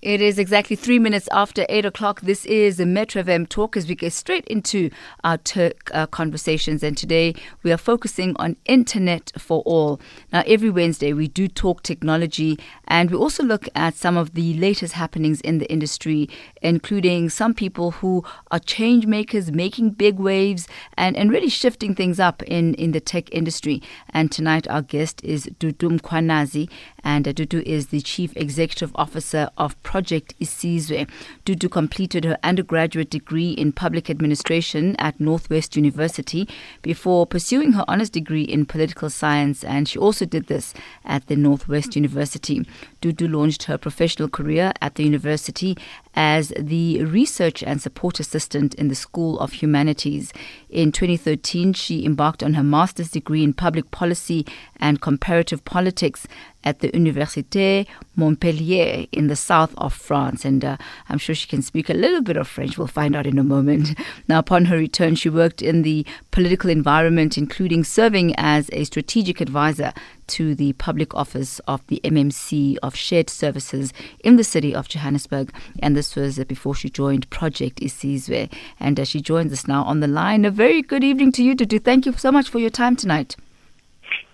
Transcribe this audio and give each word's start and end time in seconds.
It 0.00 0.20
is 0.20 0.38
exactly 0.38 0.76
three 0.76 1.00
minutes 1.00 1.28
after 1.32 1.66
eight 1.68 1.84
o'clock. 1.84 2.20
This 2.20 2.46
is 2.46 2.76
the 2.76 2.86
Metro 2.86 3.20
FM 3.20 3.48
Talk 3.48 3.76
as 3.76 3.88
we 3.88 3.96
get 3.96 4.12
straight 4.12 4.46
into 4.46 4.90
our 5.24 5.38
Turk 5.38 5.90
uh, 5.92 6.06
conversations. 6.06 6.84
And 6.84 6.96
today 6.96 7.34
we 7.64 7.72
are 7.72 7.76
focusing 7.76 8.36
on 8.36 8.56
internet 8.66 9.32
for 9.36 9.60
all. 9.62 10.00
Now, 10.32 10.44
every 10.46 10.70
Wednesday 10.70 11.12
we 11.12 11.26
do 11.26 11.48
talk 11.48 11.82
technology 11.82 12.60
and 12.86 13.10
we 13.10 13.16
also 13.16 13.42
look 13.42 13.68
at 13.74 13.96
some 13.96 14.16
of 14.16 14.34
the 14.34 14.54
latest 14.54 14.92
happenings 14.92 15.40
in 15.40 15.58
the 15.58 15.68
industry, 15.68 16.28
including 16.62 17.28
some 17.28 17.52
people 17.52 17.90
who 17.90 18.22
are 18.52 18.60
change 18.60 19.04
makers, 19.04 19.50
making 19.50 19.90
big 19.90 20.20
waves 20.20 20.68
and, 20.96 21.16
and 21.16 21.32
really 21.32 21.48
shifting 21.48 21.96
things 21.96 22.20
up 22.20 22.40
in, 22.44 22.74
in 22.74 22.92
the 22.92 23.00
tech 23.00 23.34
industry. 23.34 23.82
And 24.10 24.30
tonight 24.30 24.68
our 24.68 24.82
guest 24.82 25.24
is 25.24 25.46
Dudu 25.58 25.98
Mkhwanazi, 25.98 26.70
and 27.02 27.26
uh, 27.26 27.32
Dudu 27.32 27.62
is 27.62 27.88
the 27.88 28.00
Chief 28.00 28.36
Executive 28.36 28.92
Officer 28.94 29.50
of 29.58 29.80
Isizwe. 30.02 31.08
Dudu 31.44 31.70
completed 31.70 32.24
her 32.24 32.38
undergraduate 32.42 33.10
degree 33.10 33.50
in 33.50 33.72
public 33.72 34.08
administration 34.08 34.96
at 34.98 35.20
Northwest 35.20 35.76
University 35.76 36.48
before 36.82 37.26
pursuing 37.26 37.72
her 37.72 37.84
honors 37.88 38.10
degree 38.10 38.42
in 38.42 38.66
political 38.66 39.10
science, 39.10 39.64
and 39.64 39.88
she 39.88 39.98
also 39.98 40.24
did 40.24 40.46
this 40.46 40.74
at 41.04 41.26
the 41.26 41.36
Northwest 41.36 41.96
University. 41.96 42.66
Dudu 43.00 43.30
launched 43.32 43.64
her 43.64 43.78
professional 43.78 44.28
career 44.28 44.72
at 44.80 44.94
the 44.94 45.04
university 45.04 45.76
as 46.18 46.52
the 46.58 47.04
research 47.04 47.62
and 47.62 47.80
support 47.80 48.18
assistant 48.18 48.74
in 48.74 48.88
the 48.88 48.94
School 48.96 49.38
of 49.38 49.52
Humanities. 49.52 50.32
In 50.68 50.90
2013, 50.90 51.74
she 51.74 52.04
embarked 52.04 52.42
on 52.42 52.54
her 52.54 52.64
master's 52.64 53.12
degree 53.12 53.44
in 53.44 53.52
public 53.52 53.92
policy 53.92 54.44
and 54.80 55.00
comparative 55.00 55.64
politics 55.64 56.26
at 56.64 56.80
the 56.80 56.90
Université 56.90 57.86
Montpellier 58.16 59.06
in 59.12 59.28
the 59.28 59.36
south 59.36 59.72
of 59.76 59.94
France. 59.94 60.44
And 60.44 60.64
uh, 60.64 60.76
I'm 61.08 61.18
sure 61.18 61.36
she 61.36 61.46
can 61.46 61.62
speak 61.62 61.88
a 61.88 61.94
little 61.94 62.20
bit 62.20 62.36
of 62.36 62.48
French. 62.48 62.76
We'll 62.76 62.88
find 62.88 63.14
out 63.14 63.26
in 63.26 63.38
a 63.38 63.44
moment. 63.44 63.96
Now, 64.28 64.40
upon 64.40 64.66
her 64.66 64.76
return, 64.76 65.14
she 65.14 65.28
worked 65.30 65.62
in 65.62 65.82
the 65.82 66.04
political 66.32 66.68
environment, 66.68 67.38
including 67.38 67.84
serving 67.84 68.34
as 68.36 68.68
a 68.72 68.84
strategic 68.84 69.40
advisor 69.40 69.92
to 70.28 70.54
the 70.54 70.72
public 70.74 71.14
office 71.14 71.58
of 71.60 71.86
the 71.88 72.00
MMC 72.04 72.76
of 72.82 72.94
Shared 72.94 73.30
Services 73.30 73.92
in 74.24 74.36
the 74.36 74.44
city 74.44 74.74
of 74.74 74.88
Johannesburg. 74.88 75.52
And 75.80 75.96
this 75.96 76.14
was 76.16 76.38
before 76.44 76.74
she 76.74 76.90
joined 76.90 77.28
Project 77.30 77.80
Isizwe. 77.80 78.52
And 78.78 79.00
uh, 79.00 79.04
she 79.04 79.20
joins 79.20 79.52
us 79.52 79.66
now 79.66 79.82
on 79.84 80.00
the 80.00 80.06
line. 80.06 80.44
A 80.44 80.50
very 80.50 80.82
good 80.82 81.04
evening 81.04 81.32
to 81.32 81.42
you, 81.42 81.54
Dudu. 81.54 81.82
Thank 81.82 82.06
you 82.06 82.12
so 82.12 82.30
much 82.30 82.48
for 82.48 82.58
your 82.58 82.70
time 82.70 82.96
tonight. 82.96 83.36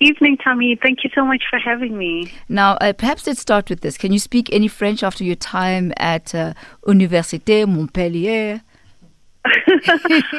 Evening, 0.01 0.37
Tommy. 0.37 0.79
Thank 0.81 1.05
you 1.05 1.11
so 1.15 1.25
much 1.25 1.45
for 1.49 1.59
having 1.59 1.97
me. 1.97 2.33
Now, 2.49 2.75
uh, 2.75 2.93
perhaps 2.93 3.27
let's 3.27 3.41
start 3.41 3.71
with 3.71 3.81
this. 3.81 3.97
Can 3.97 4.13
you 4.13 4.19
speak 4.19 4.53
any 4.53 4.69
French 4.69 5.03
after 5.03 5.25
your 5.25 5.37
time 5.37 5.93
at 5.97 6.35
uh, 6.35 6.55
Université 6.87 7.67
Montpellier? 7.67 8.63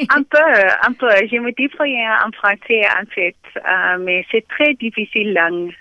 Un 0.09 0.23
peu, 0.23 0.37
un 0.81 0.93
peu. 0.93 1.09
Je 1.31 1.37
me 1.37 1.51
débrouille 1.51 1.97
en 2.25 2.31
français 2.31 2.81
en 2.87 3.05
fait, 3.13 3.35
uh, 3.57 3.97
mais 3.99 4.25
c'est 4.31 4.47
très 4.47 4.73
difficile 4.73 5.33
langue. 5.33 5.73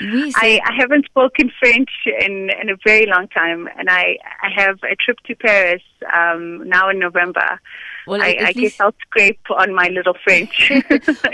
oui, 0.00 0.32
I, 0.42 0.60
I 0.64 0.72
haven't 0.76 1.04
spoken 1.06 1.50
French 1.60 1.90
in, 2.06 2.50
in 2.60 2.68
a 2.68 2.76
very 2.84 3.06
long 3.06 3.28
time, 3.28 3.68
and 3.78 3.88
I, 3.88 4.18
I 4.42 4.50
have 4.56 4.78
a 4.82 4.96
trip 4.96 5.18
to 5.26 5.36
Paris 5.36 5.82
um, 6.12 6.68
now 6.68 6.88
in 6.88 6.98
November. 6.98 7.60
Well, 8.08 8.22
I, 8.22 8.36
I 8.46 8.52
guess 8.52 8.80
I'll 8.80 8.94
scrape 9.02 9.50
on 9.50 9.74
my 9.74 9.88
little 9.88 10.14
French 10.24 10.70
in 10.70 10.82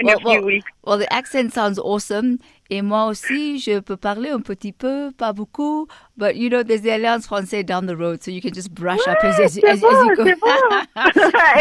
well, 0.03 0.17
a 0.17 0.21
few 0.21 0.29
well, 0.29 0.43
weeks. 0.43 0.71
Well, 0.83 0.99
the 0.99 1.11
accent 1.13 1.53
sounds 1.53 1.79
awesome. 1.79 2.41
Et 2.75 2.83
moi 2.83 3.07
aussi, 3.07 3.61
je 3.61 3.79
peux 3.79 3.97
parler 3.97 4.31
un 4.31 4.41
petit 4.41 4.73
peu, 4.73 5.13
pas 5.17 5.33
beaucoup. 5.33 5.87
But 6.17 6.35
you 6.35 6.49
know, 6.49 6.65
there's 6.65 6.83
the 6.83 6.91
Alliance 6.91 7.25
Française 7.25 7.65
down 7.65 7.87
the 7.87 7.97
road, 7.97 8.21
so 8.25 8.33
you 8.33 8.41
can 8.41 8.53
just 8.53 8.75
brush 8.75 8.99
ouais, 9.07 9.13
up 9.13 9.23
as, 9.23 9.39
as, 9.39 9.61
bon, 9.61 9.71
as 9.71 9.81
you 9.81 10.17
go. 10.17 10.25
Bon. 10.25 10.87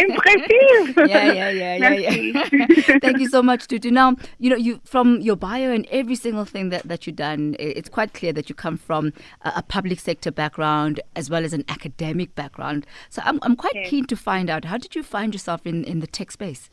Impressive. 0.10 1.08
yeah, 1.08 1.32
yeah, 1.32 1.50
yeah, 1.52 1.76
yeah, 1.76 1.94
yeah. 1.94 2.98
Thank 3.04 3.20
you 3.20 3.30
so 3.30 3.44
much, 3.44 3.68
Dudu. 3.68 3.92
Now, 3.92 4.16
you 4.40 4.50
know, 4.50 4.56
you 4.56 4.80
from 4.86 5.22
your 5.22 5.36
bio 5.36 5.72
and 5.72 5.86
every 5.92 6.16
single 6.16 6.46
thing 6.46 6.70
that, 6.70 6.82
that 6.88 7.06
you've 7.06 7.18
done, 7.18 7.56
it's 7.60 7.90
quite 7.90 8.16
clear 8.16 8.34
that 8.34 8.50
you 8.50 8.56
come 8.56 8.78
from 8.78 9.14
a, 9.44 9.54
a 9.58 9.62
public 9.62 10.00
sector 10.00 10.32
background 10.32 11.00
as 11.16 11.30
well 11.30 11.46
as 11.46 11.54
an 11.54 11.64
academic 11.70 12.34
background. 12.34 12.88
So 13.12 13.22
I'm, 13.24 13.38
I'm 13.44 13.56
quite 13.56 13.86
keen 13.86 14.06
to 14.08 14.16
find 14.16 14.50
out, 14.50 14.66
how 14.66 14.80
did 14.80 14.96
you 14.96 15.04
find 15.04 15.32
yourself 15.32 15.68
in, 15.68 15.84
in 15.84 16.00
the 16.00 16.08
tech 16.08 16.32
space? 16.32 16.72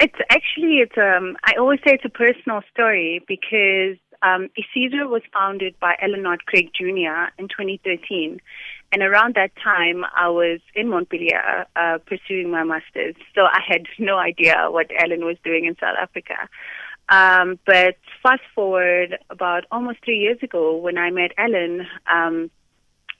It's 0.00 0.16
actually 0.30 0.78
it's 0.78 0.96
um 0.96 1.36
I 1.44 1.52
always 1.58 1.80
say 1.86 1.92
it's 1.92 2.04
a 2.04 2.08
personal 2.08 2.62
story 2.72 3.22
because 3.28 3.98
um 4.22 4.48
Isizwe 4.58 5.08
was 5.08 5.22
founded 5.32 5.74
by 5.78 5.94
Alan 6.00 6.24
Craig 6.46 6.70
Jr. 6.74 7.30
in 7.38 7.48
2013. 7.48 8.40
And 8.92 9.02
around 9.02 9.36
that 9.36 9.52
time, 9.62 10.04
I 10.16 10.28
was 10.30 10.60
in 10.74 10.88
Montpellier 10.88 11.66
uh, 11.76 11.98
pursuing 12.04 12.50
my 12.50 12.64
master's. 12.64 13.14
So 13.36 13.42
I 13.42 13.60
had 13.64 13.82
no 13.98 14.16
idea 14.18 14.66
what 14.68 14.90
Alan 14.98 15.24
was 15.24 15.36
doing 15.44 15.66
in 15.66 15.76
South 15.78 15.96
Africa. 16.00 16.48
Um, 17.08 17.58
but 17.66 17.96
fast 18.22 18.42
forward 18.54 19.18
about 19.30 19.64
almost 19.70 19.98
three 20.04 20.18
years 20.18 20.38
ago 20.42 20.76
when 20.76 20.96
I 20.96 21.10
met 21.10 21.32
Alan, 21.36 21.86
um, 22.12 22.50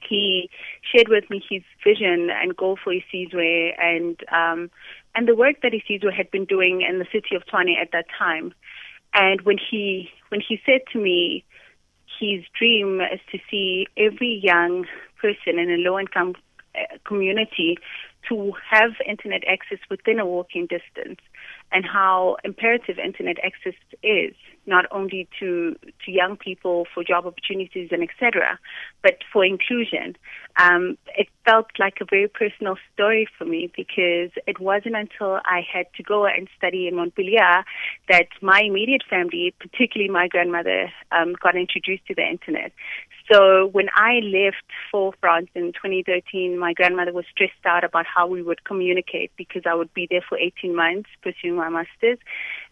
he 0.08 0.48
shared 0.82 1.08
with 1.08 1.28
me 1.30 1.42
his 1.48 1.62
vision 1.84 2.30
and 2.30 2.56
goal 2.56 2.78
for 2.82 2.92
Isizwe 2.92 3.72
and 3.78 4.16
um, 4.32 4.70
and 5.20 5.28
the 5.28 5.36
work 5.36 5.56
that 5.62 5.72
Isizwe 5.72 6.10
had 6.16 6.30
been 6.30 6.46
doing 6.46 6.80
in 6.80 6.98
the 6.98 7.04
city 7.12 7.36
of 7.36 7.44
Tshwane 7.44 7.78
at 7.78 7.92
that 7.92 8.06
time. 8.18 8.54
And 9.12 9.42
when 9.42 9.58
he 9.58 10.08
when 10.30 10.40
he 10.40 10.58
said 10.64 10.80
to 10.94 10.98
me, 10.98 11.44
his 12.18 12.42
dream 12.58 13.02
is 13.02 13.20
to 13.30 13.38
see 13.50 13.86
every 13.98 14.40
young 14.42 14.86
person 15.20 15.58
in 15.58 15.70
a 15.70 15.76
low 15.76 15.98
income 15.98 16.36
uh, 16.74 16.96
community 17.04 17.76
to 18.30 18.54
have 18.70 18.92
internet 19.06 19.42
access 19.46 19.78
within 19.90 20.18
a 20.20 20.24
walking 20.24 20.66
distance 20.66 21.20
and 21.72 21.84
how 21.84 22.36
imperative 22.44 22.98
internet 22.98 23.36
access 23.44 23.74
is 24.02 24.34
not 24.66 24.84
only 24.90 25.28
to 25.38 25.76
to 26.04 26.10
young 26.10 26.36
people 26.36 26.86
for 26.92 27.02
job 27.02 27.26
opportunities 27.26 27.88
and 27.90 28.02
etc 28.02 28.58
but 29.02 29.18
for 29.32 29.44
inclusion 29.44 30.16
um, 30.56 30.98
it 31.16 31.28
felt 31.44 31.66
like 31.78 31.94
a 32.00 32.04
very 32.04 32.28
personal 32.28 32.76
story 32.92 33.26
for 33.38 33.44
me 33.44 33.70
because 33.74 34.30
it 34.46 34.60
wasn't 34.60 34.96
until 34.96 35.40
I 35.44 35.62
had 35.72 35.86
to 35.96 36.02
go 36.02 36.26
and 36.26 36.48
study 36.56 36.88
in 36.88 36.96
Montpellier 36.96 37.64
that 38.08 38.28
my 38.42 38.62
immediate 38.66 39.02
family, 39.08 39.54
particularly 39.58 40.10
my 40.10 40.28
grandmother, 40.28 40.90
um, 41.12 41.34
got 41.40 41.56
introduced 41.56 42.06
to 42.06 42.14
the 42.14 42.26
internet. 42.28 42.72
So 43.30 43.66
when 43.68 43.88
I 43.94 44.20
left 44.24 44.64
for 44.90 45.12
France 45.20 45.48
in 45.54 45.72
2013, 45.72 46.58
my 46.58 46.72
grandmother 46.72 47.12
was 47.12 47.24
stressed 47.30 47.64
out 47.64 47.84
about 47.84 48.04
how 48.06 48.26
we 48.26 48.42
would 48.42 48.64
communicate 48.64 49.30
because 49.36 49.62
I 49.66 49.74
would 49.74 49.92
be 49.94 50.08
there 50.10 50.24
for 50.28 50.36
18 50.36 50.74
months 50.74 51.10
pursuing 51.22 51.54
my 51.54 51.68
master's. 51.68 52.18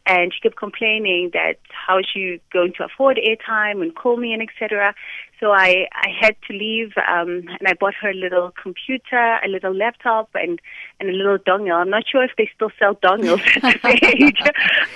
And 0.09 0.33
she 0.33 0.41
kept 0.41 0.57
complaining 0.57 1.31
that 1.35 1.59
how 1.71 1.99
is 1.99 2.07
she 2.13 2.41
going 2.51 2.73
to 2.79 2.85
afford 2.85 3.19
airtime 3.19 3.83
and 3.83 3.95
call 3.95 4.17
me 4.17 4.33
and 4.33 4.43
etc. 4.43 4.95
So 5.41 5.53
I, 5.53 5.87
I 5.93 6.09
had 6.21 6.35
to 6.49 6.53
leave, 6.53 6.93
um, 6.97 7.45
and 7.61 7.69
I 7.69 7.75
bought 7.75 7.95
her 8.01 8.11
a 8.11 8.15
little 8.15 8.53
computer, 8.61 9.39
a 9.45 9.47
little 9.47 9.73
laptop, 9.73 10.31
and, 10.35 10.61
and 10.99 11.11
a 11.11 11.13
little 11.13 11.39
dongle. 11.39 11.75
I'm 11.75 11.91
not 11.91 12.05
sure 12.11 12.25
if 12.25 12.33
they 12.37 12.51
still 12.55 12.71
sell 12.79 12.97
dongles 12.97 13.41
at 13.63 13.81
this 13.83 14.03
age, 14.15 14.41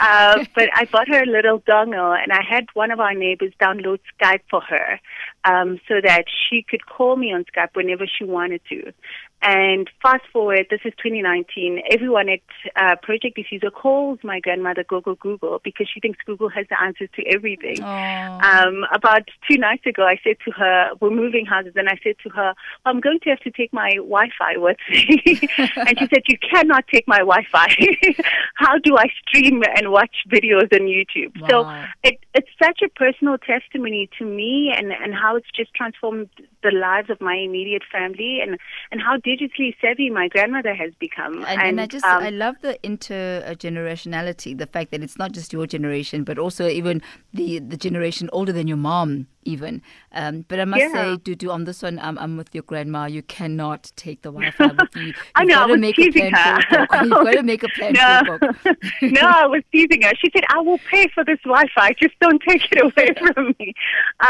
uh, 0.00 0.44
but 0.54 0.68
I 0.74 0.86
bought 0.86 1.06
her 1.08 1.22
a 1.22 1.26
little 1.26 1.60
dongle, 1.60 2.20
and 2.20 2.32
I 2.32 2.42
had 2.42 2.66
one 2.74 2.90
of 2.90 2.98
our 2.98 3.14
neighbors 3.14 3.52
download 3.60 4.00
Skype 4.20 4.40
for 4.50 4.60
her 4.62 4.98
um, 5.44 5.78
so 5.86 6.00
that 6.02 6.24
she 6.48 6.64
could 6.68 6.86
call 6.86 7.16
me 7.16 7.32
on 7.32 7.44
Skype 7.44 7.74
whenever 7.74 8.06
she 8.06 8.24
wanted 8.24 8.62
to. 8.70 8.92
And 9.42 9.90
fast 10.00 10.22
forward, 10.32 10.66
this 10.70 10.80
is 10.84 10.92
2019. 11.02 11.82
Everyone 11.90 12.28
at 12.28 12.40
uh, 12.76 12.94
Project 13.02 13.36
Isizwe 13.38 13.72
calls 13.72 14.20
my 14.22 14.38
grandmother 14.38 14.84
Google 14.84 15.16
Google 15.16 15.60
because 15.64 15.88
she 15.92 15.98
thinks 15.98 16.20
Google 16.24 16.48
has 16.48 16.66
the 16.70 16.80
answers 16.80 17.08
to 17.16 17.26
everything. 17.26 17.82
Um, 17.82 18.84
about 18.94 19.22
two 19.50 19.58
nights 19.58 19.84
ago, 19.84 20.04
I 20.04 20.20
said 20.22 20.36
to 20.44 20.52
her, 20.52 20.90
"We're 21.00 21.10
moving 21.10 21.44
houses," 21.44 21.72
and 21.74 21.88
I 21.88 21.98
said 22.04 22.14
to 22.22 22.28
her, 22.30 22.54
"I'm 22.84 23.00
going 23.00 23.18
to 23.24 23.30
have 23.30 23.40
to 23.40 23.50
take 23.50 23.72
my 23.72 23.90
Wi-Fi 23.96 24.58
with 24.58 24.76
me." 24.88 25.40
and 25.58 25.98
she 25.98 26.06
said, 26.06 26.22
"You 26.28 26.38
cannot 26.38 26.86
take 26.86 27.08
my 27.08 27.18
Wi-Fi. 27.18 27.68
How 28.54 28.78
do 28.78 28.96
I 28.96 29.06
stream 29.26 29.62
and 29.76 29.90
watch 29.90 30.22
videos 30.30 30.72
on 30.72 30.86
YouTube?" 30.86 31.40
Wow. 31.40 31.48
So 31.48 32.08
it, 32.08 32.20
it's 32.34 32.50
such 32.62 32.80
a 32.82 32.88
personal 32.88 33.38
testimony 33.38 34.08
to 34.18 34.24
me, 34.24 34.72
and 34.76 34.92
and 34.92 35.12
how 35.14 35.34
it's 35.34 35.50
just 35.54 35.74
transformed 35.74 36.28
the 36.62 36.70
lives 36.70 37.10
of 37.10 37.20
my 37.20 37.34
immediate 37.34 37.82
family, 37.90 38.38
and 38.40 38.56
and 38.92 39.00
how 39.00 39.16
digitally 39.32 39.74
savvy 39.80 40.10
my 40.10 40.28
grandmother 40.28 40.74
has 40.74 40.92
become. 40.98 41.44
And, 41.44 41.60
and, 41.60 41.62
and 41.62 41.80
I 41.80 41.86
just 41.86 42.04
um, 42.04 42.22
I 42.22 42.30
love 42.30 42.56
the 42.60 42.78
intergenerationality, 42.84 44.56
the 44.56 44.66
fact 44.66 44.90
that 44.90 45.02
it's 45.02 45.18
not 45.18 45.32
just 45.32 45.52
your 45.52 45.66
generation, 45.66 46.24
but 46.24 46.38
also 46.38 46.68
even 46.68 47.02
the 47.32 47.58
the 47.58 47.76
generation 47.76 48.28
older 48.32 48.52
than 48.52 48.68
your 48.68 48.76
mom 48.76 49.26
even. 49.44 49.82
Um, 50.12 50.44
but 50.48 50.60
I 50.60 50.64
must 50.64 50.80
yeah. 50.80 50.92
say, 50.92 51.16
Dudu, 51.16 51.52
on 51.52 51.64
this 51.64 51.82
one, 51.82 51.98
I'm, 51.98 52.18
I'm 52.18 52.36
with 52.36 52.54
your 52.54 52.62
grandma. 52.62 53.06
You 53.06 53.22
cannot 53.22 53.90
take 53.96 54.22
the 54.22 54.30
Wi-Fi 54.30 54.66
with 54.66 54.88
you. 54.96 55.02
You've 55.02 55.16
I 55.34 55.44
know. 55.44 55.54
Got 55.54 55.62
I 55.62 55.66
was 55.66 55.76
to 55.76 55.80
make 55.80 55.96
teasing 55.96 56.32
a 56.32 56.36
her. 56.36 56.60
You've 57.02 57.10
got 57.10 57.32
to 57.32 57.42
make 57.52 57.62
a 57.62 57.68
plan 57.68 57.92
no. 57.94 58.22
for 58.26 58.38
book. 58.38 58.76
no, 59.02 59.20
I 59.22 59.46
was 59.46 59.62
teasing 59.72 60.02
her. 60.02 60.12
She 60.20 60.30
said, 60.34 60.44
"I 60.50 60.60
will 60.60 60.78
pay 60.90 61.08
for 61.08 61.24
this 61.24 61.40
Wi-Fi. 61.44 61.92
Just 62.00 62.18
don't 62.20 62.42
take 62.46 62.70
it 62.70 62.82
away 62.82 63.14
from 63.18 63.54
me." 63.58 63.74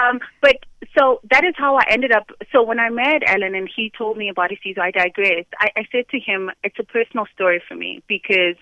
Um, 0.01 0.21
but 0.41 0.57
so 0.97 1.21
that 1.31 1.45
is 1.45 1.55
how 1.57 1.77
I 1.77 1.85
ended 1.89 2.13
up. 2.13 2.31
So 2.53 2.63
when 2.63 2.81
I 2.81 2.91
met 2.91 3.23
Alan 3.27 3.55
and 3.55 3.69
he 3.75 3.93
told 3.97 4.17
me 4.17 4.29
about 4.29 4.51
Isizwe, 4.51 4.79
I 4.79 4.91
digressed. 4.91 5.49
I, 5.59 5.71
I 5.77 5.85
said 5.93 6.09
to 6.11 6.19
him, 6.19 6.51
it's 6.65 6.79
a 6.79 6.85
personal 6.85 7.27
story 7.35 7.63
for 7.67 7.75
me 7.75 8.03
because 8.09 8.57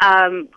um, 0.00 0.48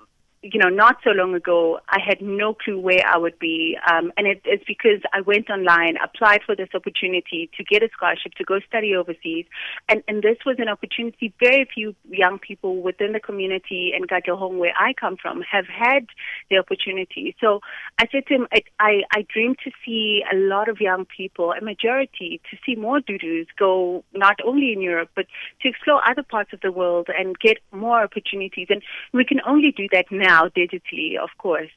you 0.54 0.60
know, 0.60 0.70
not 0.70 0.98
so 1.04 1.10
long 1.10 1.34
ago, 1.34 1.80
I 1.90 1.98
had 2.00 2.22
no 2.22 2.54
clue 2.54 2.80
where 2.80 3.04
I 3.06 3.18
would 3.18 3.40
be. 3.40 3.78
Um, 3.92 4.14
and 4.16 4.28
it, 4.28 4.42
it's 4.46 4.64
because 4.66 5.02
I 5.12 5.22
went 5.22 5.50
online, 5.50 5.96
applied 6.04 6.42
for 6.46 6.56
this 6.56 6.70
opportunity 6.76 7.50
to 7.58 7.64
get 7.64 7.82
a 7.82 7.90
scholarship 7.92 8.34
to 8.36 8.44
go 8.44 8.60
study 8.68 8.96
overseas. 8.96 9.46
And, 9.90 10.04
and 10.08 10.22
this 10.22 10.38
was 10.46 10.58
an 10.60 10.70
opportunity 10.70 11.34
very 11.40 11.68
few 11.74 11.96
young 12.08 12.38
people 12.38 12.82
within 12.82 13.14
the 13.14 13.20
community 13.20 13.92
in 13.98 14.06
Katlehong, 14.06 14.60
where 14.60 14.74
I 14.78 14.94
come 14.94 15.18
from, 15.20 15.42
have 15.42 15.66
had 15.66 16.06
the 16.52 16.58
opportunity. 16.58 17.36
So 17.42 17.62
I 17.98 18.06
said 18.12 18.28
to 18.28 18.36
him, 18.36 18.48
I, 18.54 18.62
I, 18.80 19.02
I 19.12 19.26
dream 19.34 19.56
to 19.64 19.72
see 19.84 20.24
a 20.32 20.36
lot 20.36 20.70
of 20.70 20.80
young 20.80 21.06
people, 21.06 21.54
a 21.54 21.62
majority, 21.64 22.40
to 22.52 22.58
see 22.64 22.76
more 22.76 23.00
Dudus 23.00 23.48
go 23.58 24.04
not 24.14 24.38
only 24.46 24.74
in 24.74 24.82
Europe, 24.82 25.10
but 25.16 25.26
to 25.62 25.70
explore 25.70 26.08
other 26.08 26.24
parts 26.24 26.54
of 26.54 26.62
the 26.62 26.72
world 26.72 27.08
and 27.18 27.40
get 27.40 27.58
more 27.72 28.04
opportunities. 28.04 28.68
And 28.70 28.84
we 29.12 29.26
can 29.26 29.42
only 29.48 29.72
do 29.72 29.88
that 29.92 30.06
now 30.12 30.35
now 30.36 30.50
digitally, 30.50 31.18
of 31.22 31.30
course. 31.38 31.76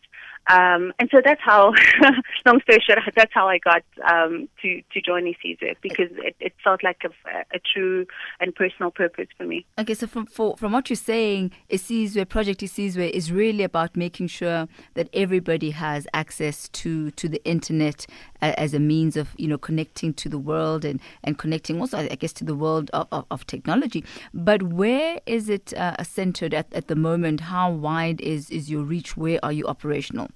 Um, 0.51 0.95
and 0.99 1.11
so 1.11 1.19
that's 1.23 1.43
how, 1.45 1.75
long 2.47 2.61
story 2.63 2.83
short, 2.87 3.01
that's 3.17 3.35
how 3.35 3.49
I 3.49 3.59
got 3.59 3.83
um, 4.11 4.49
to 4.63 4.83
to 4.93 5.01
join 5.03 5.25
Isizwe 5.25 5.77
because 5.83 6.11
it, 6.29 6.37
it 6.41 6.55
felt 6.65 6.83
like 6.83 7.03
a, 7.05 7.11
a, 7.55 7.59
true 7.73 8.07
and 8.41 8.55
personal 8.55 8.91
purpose 8.91 9.27
for 9.37 9.45
me. 9.45 9.67
Okay, 9.79 9.93
so 9.93 10.07
from 10.07 10.25
for, 10.25 10.57
from 10.57 10.73
what 10.73 10.89
you're 10.89 10.97
saying, 10.97 11.53
Isizwe 11.71 12.27
Project 12.27 12.61
Isizwe 12.63 13.11
is 13.11 13.31
really 13.31 13.63
about 13.63 13.95
making 13.95 14.29
sure 14.29 14.69
that 14.95 15.11
everybody 15.13 15.71
has 15.71 16.07
access 16.15 16.71
to 16.71 17.11
to 17.11 17.29
the 17.29 17.45
internet 17.45 18.07
as 18.41 18.75
a 18.75 18.79
means 18.79 19.17
of 19.17 19.35
you 19.37 19.49
know 19.49 19.59
connecting 19.59 20.15
to 20.15 20.29
the 20.29 20.39
world 20.39 20.85
and 20.85 21.01
and 21.25 21.39
connecting 21.39 21.81
also, 21.81 21.99
I 21.99 22.15
guess, 22.15 22.33
to 22.35 22.45
the 22.45 22.55
world 22.55 22.91
of, 22.93 23.09
of, 23.13 23.25
of 23.31 23.47
technology. 23.47 24.05
But 24.33 24.63
where 24.63 25.21
is 25.27 25.49
it 25.49 25.73
uh, 25.75 26.03
centered 26.03 26.55
at, 26.55 26.73
at 26.73 26.89
the 26.89 26.97
moment? 26.97 27.41
How 27.41 27.71
wide 27.71 28.21
is 28.21 28.51
is 28.51 28.71
your 28.71 28.83
reach? 28.83 29.17
Where 29.17 29.39
are 29.43 29.53
you 29.53 29.67
operational? 29.67 30.29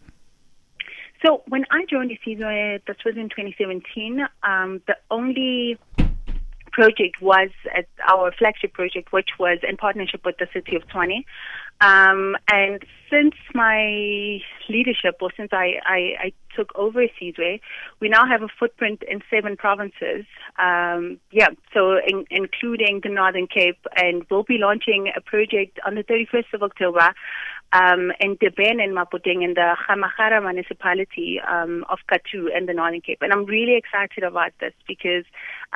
So 1.25 1.43
when 1.49 1.64
I 1.70 1.84
joined 1.88 2.10
Isizwe, 2.10 2.84
this 2.87 2.96
was 3.04 3.16
in 3.16 3.28
2017, 3.28 4.26
um, 4.43 4.82
the 4.88 4.96
only 5.08 5.78
project 6.72 7.20
was 7.20 7.50
at 7.76 7.87
our 8.10 8.32
flagship 8.32 8.72
project, 8.72 9.12
which 9.12 9.31
was 9.38 9.58
in 9.62 9.76
partnership 9.76 10.22
with 10.25 10.38
the 10.38 10.49
city 10.52 10.75
of 10.75 10.82
Tshwane. 10.88 11.25
Um, 11.82 12.37
and 12.49 12.84
since 13.11 13.34
my 13.55 14.38
leadership, 14.69 15.17
or 15.20 15.31
since 15.37 15.50
I, 15.52 15.75
I, 15.84 15.99
I 16.26 16.32
took 16.56 16.70
over 16.76 17.05
Isizwe, 17.05 17.61
we 18.00 18.08
now 18.08 18.25
have 18.25 18.43
a 18.43 18.49
footprint 18.49 19.02
in 19.08 19.20
seven 19.29 19.56
provinces. 19.56 20.25
Um, 20.61 21.19
yeah, 21.32 21.49
so 21.75 21.99
in, 22.06 22.25
including 22.31 23.00
the 23.02 23.08
Northern 23.08 23.49
Cape, 23.49 23.84
and 23.96 24.25
we'll 24.31 24.44
be 24.44 24.58
launching 24.58 25.12
a 25.17 25.20
project 25.20 25.81
on 25.84 25.96
the 25.96 26.05
31st 26.05 26.55
of 26.55 26.62
October 26.62 27.12
um, 27.73 28.12
in 28.20 28.37
Dibeng 28.37 28.82
and 28.82 28.94
Mapoteng 28.96 29.43
in 29.43 29.55
the 29.55 29.75
Gamagara 29.88 30.43
municipality 30.43 31.40
um, 31.40 31.85
of 31.88 31.99
Kathu 32.11 32.46
in 32.56 32.67
the 32.67 32.75
Northern 32.75 33.00
Cape. 33.00 33.19
And 33.23 33.32
I'm 33.32 33.46
really 33.46 33.76
excited 33.76 34.25
about 34.25 34.52
this 34.61 34.75
because 34.87 35.25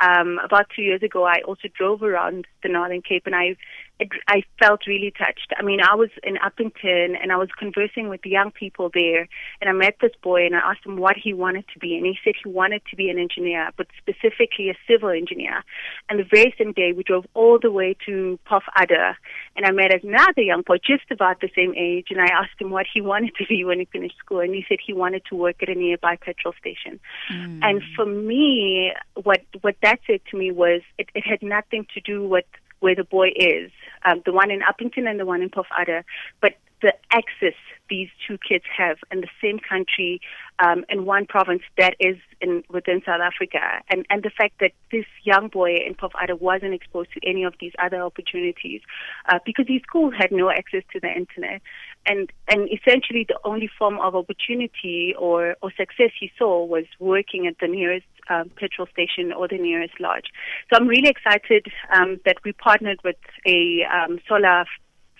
um, 0.01 0.39
about 0.43 0.67
two 0.75 0.83
years 0.83 1.01
ago, 1.01 1.25
I 1.25 1.41
also 1.45 1.67
drove 1.75 2.03
around 2.03 2.45
the 2.63 2.69
Northern 2.69 3.01
Cape 3.01 3.23
and 3.25 3.35
I 3.35 3.55
it, 3.99 4.09
I 4.27 4.43
felt 4.59 4.87
really 4.87 5.11
touched. 5.17 5.53
I 5.57 5.63
mean, 5.63 5.79
I 5.81 5.95
was 5.95 6.09
in 6.23 6.35
Upington 6.35 7.15
and 7.21 7.31
I 7.31 7.37
was 7.37 7.49
conversing 7.57 8.09
with 8.09 8.21
the 8.21 8.29
young 8.29 8.51
people 8.51 8.91
there, 8.93 9.27
and 9.59 9.69
I 9.69 9.73
met 9.73 9.95
this 10.01 10.11
boy 10.21 10.45
and 10.45 10.55
I 10.55 10.59
asked 10.59 10.85
him 10.85 10.97
what 10.97 11.15
he 11.17 11.33
wanted 11.33 11.65
to 11.73 11.79
be, 11.79 11.95
and 11.95 12.05
he 12.05 12.17
said 12.23 12.33
he 12.41 12.49
wanted 12.49 12.81
to 12.89 12.95
be 12.95 13.09
an 13.09 13.17
engineer, 13.17 13.71
but 13.75 13.87
specifically 13.97 14.69
a 14.69 14.75
civil 14.87 15.09
engineer. 15.09 15.63
And 16.09 16.19
the 16.19 16.23
very 16.29 16.53
same 16.57 16.73
day, 16.73 16.93
we 16.93 17.03
drove 17.03 17.25
all 17.33 17.59
the 17.59 17.71
way 17.71 17.95
to 18.05 18.39
Pof 18.45 18.63
Adder, 18.75 19.17
and 19.55 19.65
I 19.65 19.71
met 19.71 20.03
another 20.03 20.41
young 20.41 20.61
boy 20.61 20.77
just 20.77 21.09
about 21.09 21.41
the 21.41 21.49
same 21.55 21.73
age, 21.75 22.07
and 22.09 22.21
I 22.21 22.27
asked 22.27 22.59
him 22.59 22.69
what 22.69 22.85
he 22.91 23.01
wanted 23.07 23.35
to 23.35 23.45
be 23.47 23.63
when 23.63 23.79
he 23.79 23.85
finished 23.85 24.17
school, 24.19 24.41
and 24.41 24.53
he 24.53 24.65
said 24.67 24.77
he 24.85 24.93
wanted 24.93 25.23
to 25.29 25.35
work 25.35 25.63
at 25.63 25.69
a 25.69 25.75
nearby 25.75 26.17
petrol 26.17 26.53
station. 26.59 26.99
Mm. 27.31 27.59
And 27.63 27.81
for 27.95 28.05
me, 28.05 28.93
what 29.23 29.41
what 29.61 29.75
that 29.81 29.99
said 30.05 30.21
to 30.29 30.37
me 30.37 30.51
was 30.51 30.81
it, 30.97 31.09
it 31.15 31.25
had 31.25 31.41
nothing 31.41 31.87
to 31.93 32.01
do 32.01 32.27
with 32.27 32.45
where 32.79 32.95
the 32.95 33.03
boy 33.03 33.29
is, 33.35 33.71
um, 34.07 34.21
the 34.25 34.31
one 34.31 34.51
in 34.51 34.61
Upington 34.61 35.09
and 35.09 35.19
the 35.19 35.25
one 35.25 35.41
in 35.41 35.49
Pof 35.49 35.65
Adder, 35.77 36.05
but 36.41 36.53
the 36.81 36.93
access 37.11 37.55
these 37.89 38.09
two 38.27 38.37
kids 38.37 38.65
have 38.75 38.97
in 39.11 39.21
the 39.21 39.29
same 39.41 39.59
country 39.59 40.19
um, 40.59 40.83
in 40.89 41.05
one 41.05 41.25
province 41.25 41.61
that 41.77 41.95
is 41.99 42.17
in 42.41 42.63
within 42.69 43.01
South 43.05 43.21
Africa, 43.21 43.59
and 43.89 44.05
and 44.09 44.23
the 44.23 44.29
fact 44.29 44.55
that 44.59 44.71
this 44.91 45.05
young 45.23 45.47
boy 45.47 45.75
in 45.75 45.95
Pofadder 45.95 46.39
wasn't 46.39 46.73
exposed 46.73 47.11
to 47.13 47.19
any 47.25 47.43
of 47.43 47.53
these 47.59 47.71
other 47.79 48.01
opportunities 48.01 48.81
uh, 49.29 49.39
because 49.45 49.65
his 49.67 49.81
school 49.83 50.11
had 50.11 50.31
no 50.31 50.49
access 50.49 50.83
to 50.93 50.99
the 50.99 51.07
internet, 51.07 51.61
and 52.05 52.31
and 52.47 52.69
essentially 52.71 53.25
the 53.27 53.39
only 53.43 53.69
form 53.77 53.99
of 53.99 54.15
opportunity 54.15 55.15
or 55.17 55.55
or 55.61 55.71
success 55.71 56.11
he 56.19 56.31
saw 56.37 56.65
was 56.65 56.85
working 56.99 57.47
at 57.47 57.55
the 57.61 57.67
nearest 57.67 58.07
um, 58.29 58.49
petrol 58.55 58.87
station 58.87 59.31
or 59.31 59.47
the 59.47 59.57
nearest 59.57 59.99
lodge. 59.99 60.25
So 60.69 60.79
I'm 60.79 60.87
really 60.87 61.09
excited 61.09 61.67
um, 61.93 62.19
that 62.25 62.37
we 62.43 62.51
partnered 62.51 62.99
with 63.03 63.17
a 63.45 63.83
um, 63.85 64.19
solar 64.27 64.65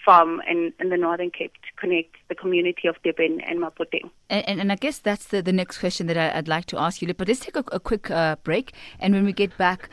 farm 0.07 0.41
in, 0.49 0.71
in 0.79 0.87
the 0.89 0.95
Northern 0.95 1.29
Cape 1.29 1.51
to 1.53 1.81
connect 1.81 2.15
the 2.29 2.35
community 2.35 2.87
of 2.87 2.95
Dibeng 3.03 3.43
and 3.45 3.59
Mapoteng. 3.59 4.09
And, 4.29 4.47
and, 4.47 4.61
and, 4.61 4.71
I 4.71 4.75
guess 4.75 4.99
that's 4.99 5.25
the, 5.25 5.41
the 5.41 5.51
next 5.51 5.79
question 5.79 6.07
that 6.07 6.17
I, 6.17 6.33
would 6.37 6.47
like 6.47 6.65
to 6.67 6.79
ask 6.79 7.01
you. 7.01 7.13
But 7.13 7.27
let's 7.27 7.41
take 7.41 7.57
a, 7.57 7.65
a 7.73 7.79
quick 7.79 8.09
uh, 8.09 8.37
break. 8.41 8.71
And 9.01 9.13
when 9.13 9.25
we 9.25 9.33
get 9.33 9.57
back, 9.57 9.89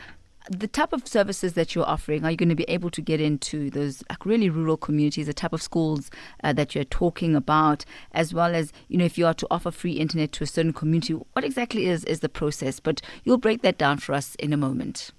the 0.49 0.69
type 0.69 0.93
of 0.93 1.08
services 1.08 1.55
that 1.55 1.75
you're 1.75 1.88
offering, 1.88 2.25
are 2.25 2.31
you 2.31 2.37
going 2.37 2.49
to 2.49 2.55
be 2.55 2.69
able 2.69 2.90
to 2.90 3.00
get 3.00 3.20
into 3.20 3.70
those 3.70 4.05
really 4.25 4.50
rural 4.50 4.76
communities, 4.76 5.26
the 5.26 5.34
type 5.34 5.52
of 5.52 5.62
schools 5.62 6.12
uh, 6.44 6.52
that 6.52 6.76
you're 6.76 6.84
talking 6.84 7.34
about, 7.34 7.84
as 8.12 8.32
well 8.32 8.55
as, 8.55 8.72
you 8.87 8.96
know, 8.96 9.05
if 9.05 9.19
you 9.19 9.26
are 9.26 9.34
to 9.34 9.49
offer 9.50 9.72
free 9.72 9.94
internet 9.94 10.31
to 10.32 10.44
a 10.44 10.46
certain 10.46 10.72
community, 10.72 11.14
what 11.14 11.44
exactly 11.44 11.87
is, 11.87 12.05
is 12.05 12.20
the 12.20 12.28
process? 12.28 12.78
But 12.78 13.02
you'll 13.25 13.38
break 13.38 13.62
that 13.62 13.78
down 13.78 13.99
for 13.99 14.14
us 14.14 14.37
in 14.37 14.52
a 14.52 14.56
moment. 14.56 15.11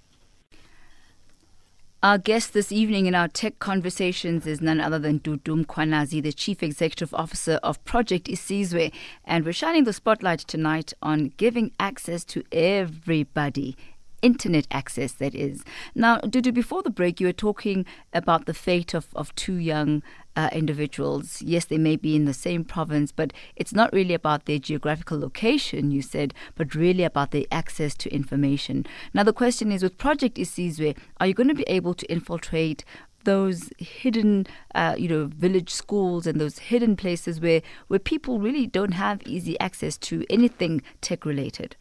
Our 2.05 2.19
guest 2.19 2.53
this 2.53 2.71
evening 2.71 3.07
in 3.07 3.15
our 3.15 3.27
tech 3.27 3.57
conversations 3.57 4.45
is 4.45 4.61
none 4.61 4.79
other 4.79 4.99
than 4.99 5.21
Dudu 5.21 5.65
Mkhwanazi, 5.65 6.21
the 6.21 6.31
Chief 6.31 6.61
Executive 6.61 7.11
Officer 7.15 7.53
of 7.63 7.83
Project 7.83 8.27
Isizwe. 8.27 8.93
And 9.25 9.43
we're 9.43 9.53
shining 9.53 9.85
the 9.85 9.91
spotlight 9.91 10.41
tonight 10.41 10.93
on 11.01 11.33
giving 11.37 11.71
access 11.79 12.23
to 12.25 12.43
everybody 12.51 13.75
internet 14.21 14.67
access, 14.69 15.13
that 15.13 15.33
is. 15.33 15.63
Now, 15.95 16.17
Dudu, 16.19 16.53
before 16.53 16.83
the 16.83 16.91
break, 16.91 17.19
you 17.19 17.25
were 17.25 17.33
talking 17.33 17.87
about 18.13 18.45
the 18.45 18.53
fate 18.53 18.93
of, 18.93 19.07
of 19.15 19.33
two 19.33 19.55
young 19.55 20.03
uh, 20.35 20.49
individuals. 20.51 21.41
Yes, 21.41 21.65
they 21.65 21.77
may 21.77 21.95
be 21.95 22.15
in 22.15 22.25
the 22.25 22.33
same 22.33 22.63
province, 22.63 23.11
but 23.11 23.33
it's 23.55 23.73
not 23.73 23.93
really 23.93 24.13
about 24.13 24.45
their 24.45 24.59
geographical 24.59 25.19
location, 25.19 25.91
you 25.91 26.01
said, 26.01 26.33
but 26.55 26.75
really 26.75 27.03
about 27.03 27.31
their 27.31 27.45
access 27.51 27.95
to 27.95 28.13
information. 28.13 28.85
Now, 29.13 29.23
the 29.23 29.33
question 29.33 29.71
is 29.71 29.83
with 29.83 29.97
Project 29.97 30.37
Isizwe, 30.37 30.97
are 31.19 31.27
you 31.27 31.33
going 31.33 31.49
to 31.49 31.55
be 31.55 31.63
able 31.67 31.93
to 31.93 32.11
infiltrate 32.11 32.83
those 33.23 33.71
hidden, 33.79 34.45
uh, 34.75 34.95
you 34.97 35.09
know, 35.09 35.25
village 35.25 35.71
schools 35.71 36.27
and 36.27 36.39
those 36.39 36.59
hidden 36.59 36.95
places 36.95 37.41
where, 37.41 37.61
where 37.87 37.99
people 37.99 38.39
really 38.39 38.67
don't 38.67 38.93
have 38.93 39.21
easy 39.25 39.59
access 39.59 39.97
to 39.97 40.23
anything 40.29 40.81
tech 41.01 41.25
related? 41.25 41.75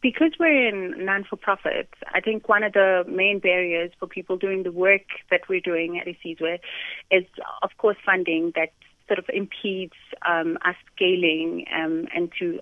Because 0.00 0.32
we're 0.38 0.68
in 0.68 1.04
non-for-profit, 1.04 1.88
I 2.12 2.20
think 2.20 2.48
one 2.48 2.62
of 2.62 2.72
the 2.72 3.04
main 3.08 3.38
barriers 3.38 3.90
for 3.98 4.06
people 4.06 4.36
doing 4.36 4.62
the 4.62 4.72
work 4.72 5.02
that 5.30 5.42
we're 5.48 5.60
doing 5.60 5.98
at 5.98 6.06
Isizwe 6.06 6.58
is, 7.10 7.24
of 7.62 7.70
course, 7.78 7.96
funding 8.04 8.52
that 8.56 8.72
sort 9.06 9.18
of 9.18 9.26
impedes 9.32 9.92
um, 10.26 10.56
us 10.64 10.76
scaling 10.94 11.66
um, 11.74 12.06
into 12.14 12.60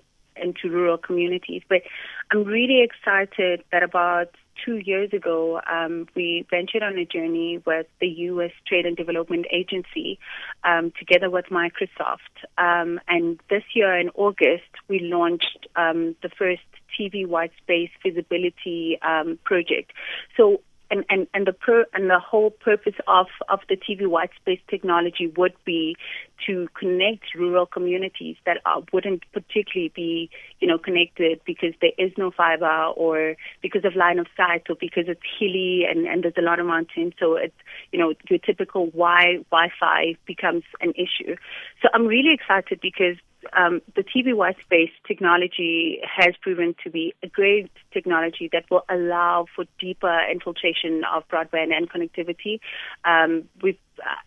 rural 0.69 0.97
communities. 0.97 1.61
But 1.69 1.83
I'm 2.31 2.43
really 2.43 2.81
excited 2.83 3.63
that 3.71 3.83
about 3.83 4.29
two 4.63 4.77
years 4.77 5.11
ago, 5.13 5.61
um, 5.69 6.07
we 6.15 6.45
ventured 6.49 6.83
on 6.83 6.97
a 6.97 7.05
journey 7.05 7.61
with 7.65 7.87
the 7.99 8.07
U.S. 8.07 8.51
Trade 8.67 8.85
and 8.85 8.95
Development 8.95 9.45
Agency 9.51 10.19
um, 10.63 10.91
together 10.97 11.29
with 11.29 11.45
Microsoft. 11.45 12.17
Um, 12.57 12.99
and 13.07 13.39
this 13.49 13.63
year 13.73 13.97
in 13.97 14.09
August, 14.15 14.69
we 14.87 14.99
launched 14.99 15.67
um, 15.75 16.15
the 16.21 16.29
first 16.29 16.61
TV 16.99 17.25
white 17.27 17.51
space 17.61 17.89
feasibility 18.01 18.99
um, 19.01 19.39
project. 19.43 19.91
So 20.37 20.61
and, 20.93 21.03
and, 21.09 21.27
and 21.33 21.47
the 21.47 21.53
per, 21.53 21.85
and 21.95 22.07
the 22.07 22.19
whole 22.19 22.51
purpose 22.51 22.93
of, 23.07 23.25
of 23.49 23.61
the 23.67 23.75
TV 23.75 24.05
white 24.05 24.29
space 24.39 24.59
technology 24.69 25.25
would 25.35 25.55
be 25.65 25.97
to 26.45 26.67
connect 26.79 27.33
rural 27.35 27.65
communities 27.65 28.35
that 28.45 28.57
are, 28.67 28.83
wouldn't 28.93 29.23
particularly 29.33 29.91
be, 29.95 30.29
you 30.59 30.67
know, 30.67 30.77
connected 30.77 31.41
because 31.45 31.73
there 31.81 31.93
is 31.97 32.11
no 32.15 32.29
fiber 32.29 32.85
or 32.95 33.35
because 33.63 33.83
of 33.85 33.95
line 33.95 34.19
of 34.19 34.27
sight 34.37 34.67
or 34.69 34.75
because 34.79 35.05
it's 35.07 35.21
hilly 35.39 35.83
and, 35.89 36.05
and 36.05 36.23
there's 36.23 36.37
a 36.37 36.43
lot 36.43 36.59
of 36.59 36.67
mountains. 36.67 37.13
So 37.19 37.37
it's, 37.37 37.55
you 37.91 37.97
know, 37.97 38.13
your 38.29 38.37
typical 38.37 38.85
Wi 38.87 39.37
Wi-Fi 39.49 40.15
becomes 40.27 40.63
an 40.79 40.91
issue. 40.91 41.35
So 41.81 41.89
I'm 41.91 42.05
really 42.05 42.33
excited 42.33 42.79
because 42.81 43.17
um, 43.53 43.81
the 43.95 44.03
TV 44.03 44.33
white 44.35 44.57
space 44.61 44.91
technology 45.07 45.99
has 46.03 46.33
proven 46.41 46.75
to 46.83 46.89
be 46.89 47.13
a 47.23 47.27
great 47.27 47.71
technology 47.91 48.49
that 48.51 48.65
will 48.69 48.83
allow 48.89 49.45
for 49.55 49.65
deeper 49.79 50.19
infiltration 50.31 51.03
of 51.13 51.27
broadband 51.27 51.73
and 51.73 51.89
connectivity. 51.89 52.59
Um, 53.05 53.45
we've 53.61 53.77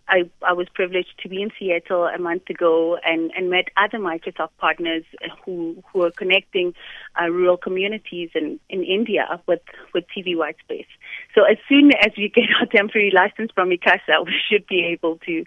I, 0.08 0.30
I 0.46 0.52
was 0.52 0.68
privileged 0.73 1.14
to 1.23 1.28
be 1.28 1.42
in 1.42 1.50
Seattle 1.58 2.04
a 2.04 2.18
month 2.18 2.49
ago 2.49 2.99
and, 3.04 3.30
and 3.37 3.50
met 3.50 3.68
other 3.76 3.99
Microsoft 3.99 4.50
partners 4.58 5.04
who, 5.44 5.82
who 5.92 6.02
are 6.02 6.11
connecting 6.11 6.75
uh, 7.20 7.28
rural 7.28 7.56
communities 7.56 8.30
in, 8.35 8.61
in 8.68 8.85
India 8.85 9.40
with, 9.46 9.61
with 9.92 10.04
TV 10.16 10.37
white 10.37 10.56
space. 10.61 10.87
So 11.35 11.44
as 11.44 11.56
soon 11.68 11.90
as 12.00 12.12
we 12.16 12.28
get 12.35 12.44
our 12.61 12.66
temporary 12.66 13.12
license 13.14 13.50
from 13.54 13.70
ICASA, 13.70 14.25
we 14.25 14.35
should 14.49 14.66
be 14.66 14.85
able 14.85 15.18
to, 15.26 15.44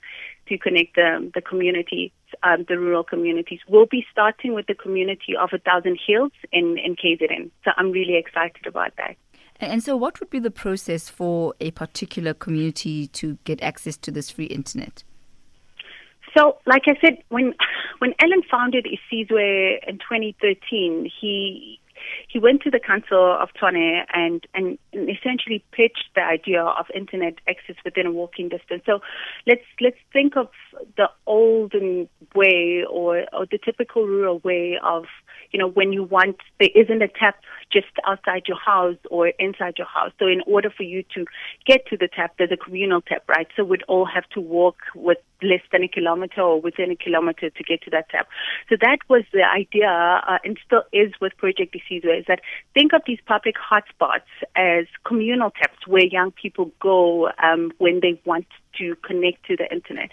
to 0.49 0.57
connect 0.57 0.95
the, 0.95 1.31
the 1.33 1.41
community, 1.41 2.11
um, 2.43 2.65
the 2.67 2.77
rural 2.77 3.03
communities. 3.03 3.59
We'll 3.67 3.85
be 3.85 4.05
starting 4.11 4.53
with 4.53 4.67
the 4.67 4.75
community 4.75 5.35
of 5.39 5.49
a 5.53 5.59
thousand 5.59 5.99
hills 6.05 6.31
in, 6.51 6.77
in 6.77 6.95
KZN. 6.95 7.51
So 7.63 7.71
I'm 7.77 7.91
really 7.91 8.15
excited 8.17 8.65
about 8.67 8.91
that. 8.97 9.15
And 9.61 9.83
so, 9.83 9.97
what 9.97 10.19
would 10.19 10.29
be 10.29 10.39
the 10.39 10.51
process 10.51 11.09
for 11.09 11.53
a 11.59 11.71
particular 11.71 12.33
community 12.33 13.07
to 13.07 13.37
get 13.43 13.61
access 13.61 13.97
to 13.97 14.11
this 14.11 14.31
free 14.31 14.45
internet? 14.45 15.03
So, 16.37 16.57
like 16.65 16.83
I 16.87 16.95
said, 17.01 17.17
when 17.29 17.53
when 17.99 18.13
Alan 18.21 18.41
founded 18.49 18.85
Isizwe 18.85 19.79
in 19.87 19.97
2013, 19.97 21.11
he 21.19 21.78
he 22.27 22.39
went 22.39 22.61
to 22.63 22.71
the 22.71 22.79
Council 22.79 23.37
of 23.39 23.49
and, 23.59 24.45
and, 24.53 24.77
and 24.93 25.09
essentially 25.09 25.63
pitched 25.71 26.09
the 26.15 26.21
idea 26.21 26.63
of 26.63 26.85
internet 26.95 27.35
access 27.47 27.75
within 27.83 28.05
a 28.05 28.11
walking 28.11 28.49
distance. 28.49 28.83
So 28.85 28.99
let's 29.47 29.63
let's 29.81 29.97
think 30.13 30.37
of 30.37 30.47
the 30.97 31.09
olden 31.25 32.09
way 32.35 32.83
or, 32.89 33.25
or 33.33 33.45
the 33.49 33.59
typical 33.63 34.05
rural 34.05 34.39
way 34.39 34.79
of 34.83 35.05
you 35.51 35.59
know 35.59 35.67
when 35.67 35.93
you 35.93 36.03
want 36.03 36.37
there 36.59 36.69
isn't 36.75 37.01
a 37.01 37.07
tap 37.07 37.35
just 37.71 37.87
outside 38.07 38.43
your 38.47 38.57
house 38.57 38.97
or 39.09 39.27
inside 39.39 39.75
your 39.77 39.87
house. 39.87 40.11
So 40.19 40.27
in 40.27 40.41
order 40.47 40.69
for 40.75 40.83
you 40.83 41.03
to 41.15 41.25
get 41.65 41.85
to 41.87 41.97
the 41.97 42.07
tap, 42.07 42.35
there's 42.37 42.51
a 42.51 42.57
communal 42.57 43.01
tap, 43.01 43.23
right? 43.27 43.47
So 43.55 43.63
we'd 43.63 43.83
all 43.83 44.05
have 44.05 44.27
to 44.29 44.41
walk 44.41 44.77
with 44.95 45.19
less 45.41 45.61
than 45.71 45.83
a 45.83 45.87
kilometer 45.87 46.41
or 46.41 46.59
within 46.59 46.91
a 46.91 46.95
kilometer 46.95 47.49
to 47.49 47.63
get 47.63 47.81
to 47.83 47.89
that 47.91 48.09
tap. 48.09 48.27
So 48.69 48.75
that 48.81 48.97
was 49.07 49.23
the 49.31 49.43
idea, 49.43 49.87
uh, 49.87 50.37
and 50.43 50.57
still 50.65 50.83
is 50.91 51.13
with 51.21 51.37
Project 51.37 51.75
Isizwe, 51.75 52.19
is 52.19 52.25
that 52.27 52.41
think 52.73 52.93
of 52.93 53.01
these 53.05 53.19
public 53.25 53.55
hotspots 53.55 54.27
as 54.55 54.85
communal 55.05 55.51
taps 55.51 55.87
where 55.87 56.05
young 56.05 56.31
people 56.31 56.71
go 56.81 57.29
um, 57.41 57.71
when 57.77 57.99
they 58.01 58.19
want 58.25 58.47
to 58.77 58.95
connect 58.97 59.45
to 59.47 59.55
the 59.55 59.71
internet. 59.71 60.09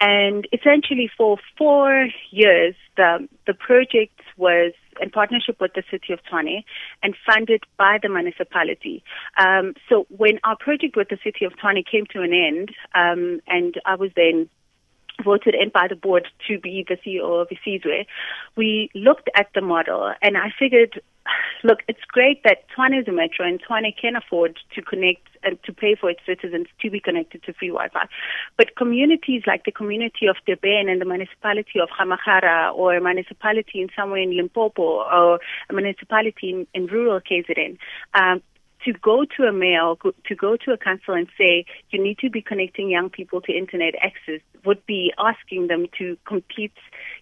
And 0.00 0.46
essentially, 0.52 1.10
for 1.16 1.38
four 1.56 2.08
years, 2.30 2.74
the 2.96 3.28
the 3.46 3.54
project 3.54 4.20
was 4.36 4.72
in 5.00 5.10
partnership 5.10 5.56
with 5.60 5.72
the 5.74 5.82
city 5.90 6.12
of 6.12 6.20
Tshwane 6.24 6.64
and 7.02 7.14
funded 7.26 7.62
by 7.76 7.98
the 8.02 8.08
municipality. 8.08 9.02
Um, 9.38 9.74
so 9.88 10.06
when 10.08 10.38
our 10.44 10.56
project 10.56 10.96
with 10.96 11.08
the 11.08 11.18
city 11.24 11.44
of 11.44 11.52
Tshwane 11.54 11.84
came 11.84 12.06
to 12.12 12.22
an 12.22 12.32
end, 12.32 12.70
um, 12.94 13.40
and 13.46 13.74
I 13.84 13.96
was 13.96 14.10
then 14.16 14.48
voted 15.22 15.54
in 15.54 15.70
by 15.70 15.86
the 15.88 15.96
board 15.96 16.28
to 16.48 16.58
be 16.58 16.84
the 16.88 16.96
CEO 16.96 17.40
of 17.40 17.48
Isizwe, 17.48 18.06
we 18.56 18.90
looked 18.94 19.28
at 19.36 19.48
the 19.54 19.60
model 19.60 20.12
and 20.22 20.36
I 20.36 20.52
figured, 20.58 21.00
look, 21.64 21.80
it's 21.88 22.04
great 22.08 22.42
that 22.44 22.64
Tshwane 22.70 23.00
is 23.00 23.08
a 23.08 23.12
metro 23.12 23.46
and 23.46 23.62
Tshwane 23.62 23.94
can 24.00 24.16
afford 24.16 24.58
to 24.74 24.82
connect 24.82 25.28
and 25.42 25.62
to 25.64 25.72
pay 25.72 25.94
for 25.94 26.10
its 26.10 26.20
citizens 26.26 26.66
to 26.80 26.90
be 26.90 27.00
connected 27.00 27.42
to 27.44 27.52
free 27.52 27.68
Wi-Fi. 27.68 28.06
But 28.56 28.76
communities 28.76 29.42
like 29.46 29.64
the 29.64 29.72
community 29.72 30.26
of 30.26 30.36
Dibeng 30.48 30.90
and 30.90 31.00
the 31.00 31.04
municipality 31.04 31.80
of 31.80 31.90
Gamagara 31.90 32.74
or 32.74 32.96
a 32.96 33.00
municipality 33.00 33.80
in 33.82 33.88
somewhere 33.94 34.20
in 34.20 34.36
Limpopo 34.36 34.82
or 34.82 35.40
a 35.68 35.72
municipality 35.72 36.50
in, 36.50 36.66
in 36.74 36.86
rural 36.86 37.20
KZN, 37.20 37.78
um, 38.14 38.42
to 38.84 38.92
go 38.92 39.24
to 39.36 39.44
a 39.44 39.52
mayor, 39.52 39.94
to 40.26 40.34
go 40.34 40.56
to 40.56 40.72
a 40.72 40.76
council 40.76 41.14
and 41.14 41.26
say 41.38 41.64
you 41.90 42.02
need 42.02 42.18
to 42.18 42.30
be 42.30 42.42
connecting 42.42 42.90
young 42.90 43.10
people 43.10 43.40
to 43.42 43.52
internet 43.52 43.94
access 44.02 44.40
would 44.64 44.84
be 44.86 45.12
asking 45.18 45.66
them 45.66 45.86
to 45.98 46.16
compete, 46.26 46.72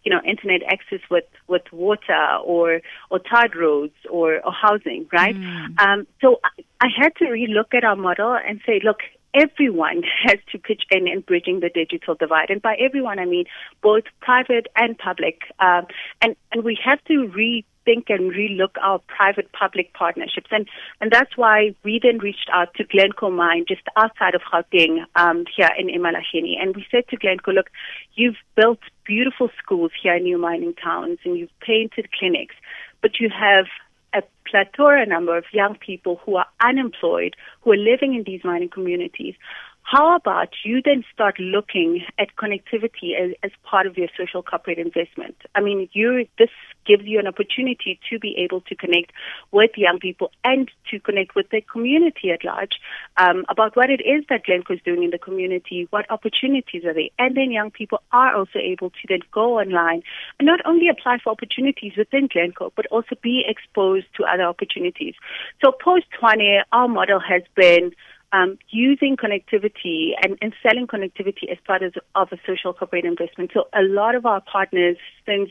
you 0.04 0.10
know, 0.10 0.20
internet 0.26 0.62
access 0.70 1.00
with, 1.10 1.24
with 1.48 1.62
water 1.72 2.38
or, 2.44 2.80
or 3.10 3.18
tarred 3.18 3.56
roads 3.56 3.94
or, 4.10 4.44
or 4.44 4.52
housing, 4.52 5.06
right? 5.12 5.36
Mm. 5.36 5.80
Um, 5.80 6.06
so 6.20 6.40
I, 6.44 6.62
I 6.80 6.88
had 6.96 7.14
to 7.16 7.24
relook 7.24 7.74
at 7.74 7.84
our 7.84 7.96
model 7.96 8.34
and 8.34 8.60
say, 8.66 8.80
look, 8.84 8.98
everyone 9.34 10.02
has 10.24 10.38
to 10.52 10.58
pitch 10.58 10.82
in 10.90 11.08
in 11.08 11.20
bridging 11.20 11.60
the 11.60 11.68
digital 11.68 12.14
divide. 12.14 12.50
And 12.50 12.60
by 12.60 12.76
everyone, 12.78 13.18
I 13.18 13.24
mean 13.24 13.44
both 13.82 14.04
private 14.20 14.66
and 14.76 14.96
public. 14.98 15.42
Um, 15.58 15.86
and, 16.20 16.36
and 16.52 16.64
we 16.64 16.78
have 16.84 17.02
to 17.04 17.26
re 17.28 17.64
rethink 17.86 18.04
and 18.08 18.32
relook 18.32 18.70
our 18.82 19.00
private-public 19.06 19.92
partnerships. 19.92 20.48
And, 20.50 20.68
and 21.00 21.10
that's 21.10 21.36
why 21.36 21.74
we 21.84 22.00
then 22.02 22.18
reached 22.18 22.48
out 22.52 22.74
to 22.74 22.84
Glencore 22.84 23.30
Mine 23.30 23.64
just 23.68 23.82
outside 23.96 24.34
of 24.34 24.42
Gauteng 24.42 25.04
um, 25.16 25.44
here 25.56 25.70
in 25.78 25.88
Emalahleni. 25.88 26.54
And 26.60 26.74
we 26.76 26.86
said 26.90 27.08
to 27.08 27.16
Glencore, 27.16 27.54
look, 27.54 27.70
you've 28.14 28.36
built 28.56 28.80
beautiful 29.04 29.50
schools 29.62 29.92
here 30.02 30.16
in 30.16 30.24
new 30.24 30.38
mining 30.38 30.74
towns 30.74 31.18
and 31.24 31.36
you've 31.36 31.58
painted 31.60 32.10
clinics, 32.12 32.54
but 33.00 33.20
you 33.20 33.30
have 33.30 33.66
a 34.14 34.22
plethora 34.48 35.06
number 35.06 35.36
of 35.36 35.44
young 35.52 35.74
people 35.76 36.20
who 36.24 36.36
are 36.36 36.46
unemployed, 36.60 37.34
who 37.62 37.72
are 37.72 37.76
living 37.76 38.14
in 38.14 38.24
these 38.24 38.44
mining 38.44 38.68
communities, 38.68 39.34
how 39.82 40.16
about 40.16 40.50
you 40.64 40.80
then 40.82 41.04
start 41.12 41.38
looking 41.38 42.02
at 42.18 42.34
connectivity 42.36 43.18
as, 43.20 43.34
as 43.42 43.50
part 43.64 43.86
of 43.86 43.98
your 43.98 44.08
social 44.16 44.42
corporate 44.42 44.78
investment? 44.78 45.36
I 45.54 45.60
mean, 45.60 45.88
you 45.92 46.26
this 46.38 46.50
gives 46.86 47.04
you 47.04 47.18
an 47.18 47.26
opportunity 47.26 47.98
to 48.10 48.18
be 48.18 48.34
able 48.38 48.60
to 48.62 48.74
connect 48.74 49.12
with 49.50 49.70
young 49.76 49.98
people 49.98 50.30
and 50.44 50.70
to 50.90 50.98
connect 51.00 51.34
with 51.34 51.48
the 51.50 51.60
community 51.60 52.30
at 52.30 52.44
large 52.44 52.80
um, 53.16 53.44
about 53.48 53.76
what 53.76 53.90
it 53.90 54.00
is 54.00 54.24
that 54.28 54.44
Glencore 54.44 54.76
is 54.76 54.82
doing 54.82 55.02
in 55.02 55.10
the 55.10 55.18
community, 55.18 55.86
what 55.90 56.10
opportunities 56.10 56.84
are 56.84 56.94
there, 56.94 57.08
and 57.18 57.36
then 57.36 57.50
young 57.50 57.70
people 57.70 58.00
are 58.12 58.34
also 58.36 58.58
able 58.58 58.90
to 58.90 59.08
then 59.08 59.20
go 59.32 59.58
online 59.60 60.02
and 60.38 60.46
not 60.46 60.60
only 60.64 60.88
apply 60.88 61.18
for 61.22 61.30
opportunities 61.30 61.92
within 61.96 62.28
Glencore, 62.32 62.72
but 62.76 62.86
also 62.86 63.16
be 63.22 63.44
exposed 63.46 64.06
to 64.16 64.24
other 64.24 64.44
opportunities. 64.44 65.14
So 65.62 65.72
post 65.72 66.06
20, 66.18 66.60
our 66.72 66.88
model 66.88 67.20
has 67.20 67.42
been 67.54 67.92
um, 68.32 68.58
using 68.70 69.16
connectivity 69.16 70.12
and, 70.22 70.38
and, 70.40 70.54
selling 70.62 70.86
connectivity 70.86 71.50
as 71.50 71.58
part 71.66 71.82
of, 71.82 71.94
of, 72.14 72.28
a 72.32 72.38
social 72.46 72.72
corporate 72.72 73.04
investment. 73.04 73.50
So 73.52 73.68
a 73.74 73.82
lot 73.82 74.14
of 74.14 74.24
our 74.24 74.40
partners 74.40 74.96
since 75.26 75.50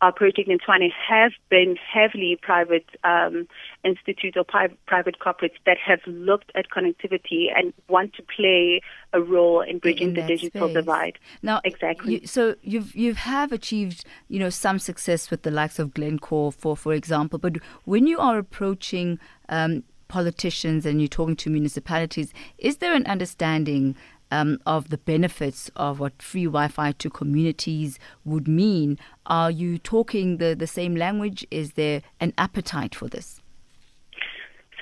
our 0.00 0.12
project 0.12 0.48
in 0.48 0.58
Tshwane 0.58 0.90
have 1.08 1.32
been 1.48 1.76
heavily 1.76 2.38
private 2.40 2.86
um, 3.02 3.48
institutes 3.84 4.36
or 4.36 4.44
pri- 4.44 4.74
private 4.86 5.18
corporates 5.18 5.58
that 5.66 5.76
have 5.84 6.00
looked 6.06 6.52
at 6.54 6.70
connectivity 6.70 7.46
and 7.54 7.72
want 7.88 8.14
to 8.14 8.22
play 8.22 8.80
a 9.12 9.20
role 9.20 9.60
in 9.60 9.78
bridging 9.78 10.08
in 10.08 10.14
the 10.14 10.22
digital 10.22 10.68
space. 10.68 10.74
divide. 10.74 11.18
Now, 11.42 11.60
exactly. 11.64 12.20
You, 12.20 12.26
so 12.26 12.54
you've 12.62 12.94
you 12.94 13.14
have 13.14 13.50
achieved 13.50 14.04
you 14.28 14.38
know 14.38 14.50
some 14.50 14.78
success 14.78 15.30
with 15.30 15.42
the 15.42 15.50
likes 15.50 15.78
of 15.78 15.92
Glencore, 15.94 16.52
for 16.52 16.76
for 16.76 16.94
example. 16.94 17.38
But 17.38 17.56
when 17.84 18.06
you 18.06 18.18
are 18.18 18.38
approaching 18.38 19.18
um, 19.48 19.82
politicians 20.10 20.84
and 20.84 21.00
you're 21.00 21.08
talking 21.08 21.36
to 21.36 21.48
municipalities, 21.48 22.34
is 22.58 22.78
there 22.78 22.94
an 22.94 23.06
understanding 23.06 23.96
um, 24.30 24.58
of 24.66 24.90
the 24.90 24.98
benefits 24.98 25.70
of 25.76 26.00
what 26.00 26.20
free 26.20 26.44
Wi-Fi 26.44 26.92
to 26.92 27.08
communities 27.08 27.98
would 28.24 28.46
mean? 28.46 28.98
Are 29.26 29.50
you 29.50 29.78
talking 29.78 30.36
the, 30.36 30.54
the 30.54 30.66
same 30.66 30.94
language? 30.96 31.46
Is 31.50 31.72
there 31.72 32.02
an 32.20 32.34
appetite 32.36 32.94
for 32.94 33.08
this? 33.08 33.40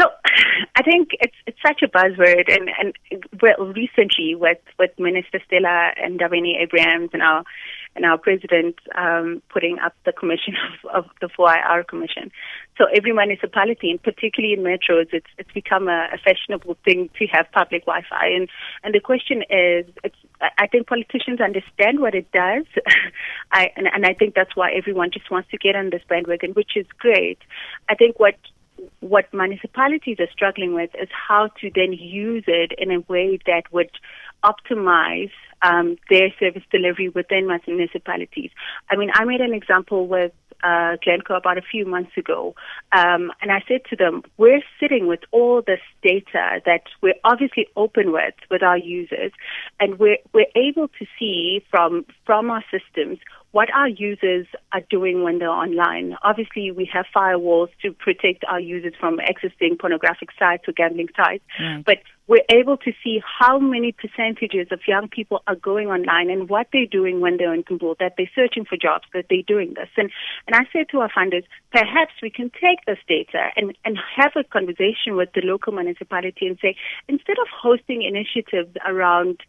So, 0.01 0.09
I 0.77 0.83
think 0.83 1.11
it's 1.21 1.35
it's 1.47 1.59
such 1.67 1.83
a 1.83 1.89
buzzword, 1.89 2.47
and 2.49 2.71
and 2.79 2.95
well, 3.43 3.67
recently 3.73 4.35
with 4.35 4.59
with 4.79 4.91
Minister 4.99 5.41
Stella 5.47 5.91
and 5.97 6.21
Ndabeni-Abrahams 6.21 7.11
and 7.13 7.23
our 7.23 7.43
and 7.95 8.05
our 8.05 8.19
president 8.19 8.77
um, 8.97 9.43
putting 9.49 9.79
up 9.79 9.95
the 10.05 10.13
commission 10.13 10.55
of, 10.85 11.05
of 11.05 11.11
the 11.21 11.29
4IR 11.29 11.87
commission. 11.87 12.31
So 12.77 12.85
every 12.95 13.13
municipality, 13.13 13.91
and 13.91 14.03
particularly 14.03 14.55
in 14.55 14.61
metros, 14.61 15.09
it's 15.13 15.27
it's 15.37 15.51
become 15.53 15.89
a, 15.89 16.09
a 16.13 16.19
fashionable 16.19 16.77
thing 16.85 17.11
to 17.19 17.27
have 17.27 17.47
public 17.53 17.85
Wi-Fi. 17.87 18.27
And 18.27 18.49
and 18.85 18.95
the 18.95 19.01
question 19.01 19.43
is, 19.51 19.87
I 20.41 20.67
think 20.69 20.87
politicians 20.87 21.41
understand 21.41 22.01
what 22.01 22.15
it 22.15 22.31
does, 22.33 22.65
I 23.53 23.71
and, 23.77 23.89
and 23.93 24.07
I 24.07 24.15
think 24.15 24.35
that's 24.35 24.55
why 24.55 24.71
everyone 24.73 25.11
just 25.11 25.31
wants 25.31 25.51
to 25.51 25.59
get 25.59 25.75
on 25.75 25.91
this 25.91 26.03
bandwagon, 26.09 26.53
which 26.53 26.77
is 26.77 26.87
great. 26.99 27.39
I 27.89 27.95
think 27.95 28.21
what 28.21 28.37
what 29.01 29.33
municipalities 29.33 30.19
are 30.21 30.31
struggling 30.33 30.75
with 30.75 30.91
is 31.01 31.09
how 31.11 31.49
to 31.61 31.71
then 31.75 31.93
use 31.93 32.45
it 32.47 32.73
in 32.79 32.91
a 32.91 33.01
way 33.01 33.39
that 33.47 33.65
would 33.73 33.91
optimize 34.45 35.33
um, 35.63 35.97
their 36.11 36.33
service 36.39 36.63
delivery 36.71 37.09
within 37.09 37.47
municipalities. 37.67 38.51
I 38.91 38.97
mean, 38.97 39.11
I 39.15 39.25
made 39.25 39.41
an 39.41 39.55
example 39.55 40.07
with 40.07 40.33
uh, 40.63 40.97
Glencore 41.05 41.37
about 41.37 41.59
a 41.59 41.63
few 41.63 41.87
months 41.87 42.17
ago, 42.17 42.55
um, 42.93 43.31
and 43.41 43.53
I 43.53 43.63
said 43.69 43.83
to 43.91 43.97
them, 43.97 44.23
"We're 44.39 44.63
sitting 44.81 45.07
with 45.07 45.21
all 45.31 45.63
this 45.63 45.81
data 46.03 46.61
that 46.67 46.83
we're 47.01 47.15
obviously 47.25 47.69
open 47.77 48.13
with 48.13 48.35
with 48.51 48.63
our 48.63 48.79
users, 48.79 49.33
and 49.79 49.99
we're 49.99 50.19
we're 50.33 50.51
able 50.57 50.89
to 50.89 51.07
see 51.19 51.65
from 51.71 52.05
from 52.27 52.51
our 52.51 52.65
systems 52.71 53.19
what 53.53 53.73
our 53.75 53.89
users 53.89 54.47
are 54.73 54.83
doing 54.91 55.23
when 55.23 55.39
they're 55.39 55.49
online. 55.49 56.17
Obviously, 56.23 56.71
we 56.71 56.89
have 56.93 57.07
firewalls 57.15 57.69
to 57.83 57.93
protect 57.93 58.45
our 58.45 58.61
users 58.61 58.93
from 59.01 59.19
accessing 59.19 59.79
pornographic 59.79 60.29
sites 60.39 60.65
or 60.69 60.73
gambling 60.73 61.09
sites, 61.17 61.45
right. 61.59 61.83
but 61.85 61.99
we're 62.27 62.45
able 62.53 62.77
to 62.77 62.93
see 63.03 63.23
how 63.41 63.59
many 63.59 63.91
percentages 63.91 64.69
of 64.71 64.81
young 64.87 65.09
people 65.09 65.43
are 65.47 65.57
going 65.57 65.89
online 65.89 66.29
and 66.29 66.51
what 66.51 66.67
they're 66.75 66.85
doing 66.85 67.21
when 67.21 67.39
they're 67.39 67.55
in 67.55 67.63
Kabul, 67.63 67.97
that 68.01 68.15
they're 68.19 68.31
searching 68.35 68.67
for 68.67 68.77
jobs, 68.77 69.05
that 69.15 69.25
they're 69.31 69.43
doing 69.47 69.73
this. 69.75 69.89
And, 69.97 70.11
and 70.47 70.55
I 70.55 70.69
said 70.71 70.91
to 70.91 71.01
our 71.01 71.09
funders, 71.11 71.45
perhaps 71.73 72.13
we 72.23 72.29
can 72.29 72.51
take 72.51 72.85
this 72.87 72.99
data 73.09 73.49
and, 73.57 73.75
and 73.87 73.97
have 74.15 74.33
a 74.37 74.45
conversation 74.45 75.17
with 75.17 75.31
the 75.35 75.41
local 75.41 75.73
municipality 75.73 76.47
and 76.47 76.59
say, 76.61 76.77
instead 77.09 77.39
of 77.41 77.49
hosting 77.51 78.03
initiatives 78.03 78.77
around 78.87 79.41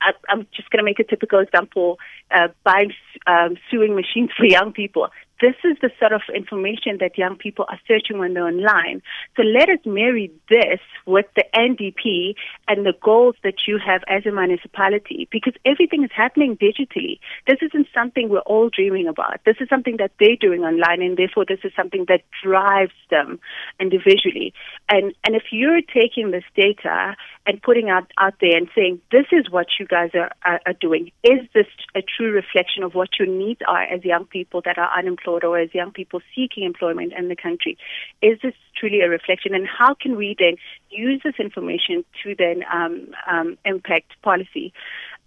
I, 0.00 0.12
am 0.28 0.46
just 0.54 0.70
going 0.70 0.78
to 0.78 0.84
make 0.84 1.00
a 1.00 1.04
typical 1.04 1.40
example: 1.40 1.98
uh, 2.30 2.48
buying 2.64 2.92
um, 3.26 3.56
sewing 3.70 3.94
machines 3.94 4.30
for 4.36 4.44
young 4.44 4.72
people 4.72 5.08
this 5.40 5.54
is 5.64 5.76
the 5.82 5.90
sort 5.98 6.12
of 6.12 6.22
information 6.34 6.98
that 7.00 7.18
young 7.18 7.36
people 7.36 7.64
are 7.68 7.80
searching 7.88 8.18
when 8.18 8.34
they're 8.34 8.46
online. 8.46 9.02
So 9.36 9.42
let 9.42 9.68
us 9.68 9.80
marry 9.84 10.30
this 10.48 10.80
with 11.06 11.26
the 11.34 11.44
NDP 11.54 12.34
and 12.68 12.86
the 12.86 12.94
goals 13.02 13.34
that 13.42 13.66
you 13.66 13.78
have 13.84 14.02
as 14.08 14.26
a 14.26 14.30
municipality 14.30 15.28
because 15.30 15.54
everything 15.64 16.04
is 16.04 16.10
happening 16.14 16.56
digitally. 16.56 17.18
This 17.46 17.58
isn't 17.62 17.88
something 17.92 18.28
we're 18.28 18.38
all 18.40 18.70
dreaming 18.70 19.08
about. 19.08 19.40
This 19.44 19.56
is 19.60 19.68
something 19.68 19.96
that 19.98 20.12
they're 20.20 20.36
doing 20.40 20.62
online 20.62 21.02
and 21.02 21.16
therefore 21.16 21.44
this 21.46 21.60
is 21.64 21.72
something 21.74 22.04
that 22.08 22.22
drives 22.42 22.92
them 23.10 23.40
individually. 23.80 24.54
And, 24.88 25.14
and 25.24 25.34
if 25.34 25.44
you're 25.50 25.82
taking 25.82 26.30
this 26.30 26.44
data 26.54 27.16
and 27.46 27.60
putting 27.60 27.90
out, 27.90 28.10
out 28.18 28.34
there 28.40 28.56
and 28.56 28.68
saying, 28.74 29.00
this 29.10 29.26
is 29.32 29.50
what 29.50 29.66
you 29.80 29.86
guys 29.86 30.10
are, 30.14 30.30
are, 30.44 30.60
are 30.64 30.74
doing, 30.80 31.10
is 31.24 31.40
this 31.54 31.66
a 31.96 32.02
true 32.02 32.30
reflection 32.30 32.84
of 32.84 32.94
what 32.94 33.08
your 33.18 33.28
needs 33.28 33.60
are 33.66 33.82
as 33.82 34.04
young 34.04 34.26
people 34.26 34.62
that 34.64 34.78
are 34.78 34.90
unemployed? 34.96 35.23
Unemployed 35.24 35.44
or 35.44 35.58
as 35.58 35.74
young 35.74 35.90
people 35.90 36.20
seeking 36.34 36.64
employment 36.64 37.12
in 37.16 37.28
the 37.28 37.36
country. 37.36 37.76
Is 38.22 38.38
this 38.42 38.54
truly 38.76 39.00
a 39.00 39.08
reflection? 39.08 39.54
And 39.54 39.66
how 39.66 39.94
can 39.94 40.16
we 40.16 40.36
then 40.38 40.56
use 40.90 41.20
this 41.24 41.34
information 41.38 42.04
to 42.22 42.34
then 42.36 42.64
um, 42.72 43.08
um, 43.30 43.58
impact 43.64 44.12
policy? 44.22 44.72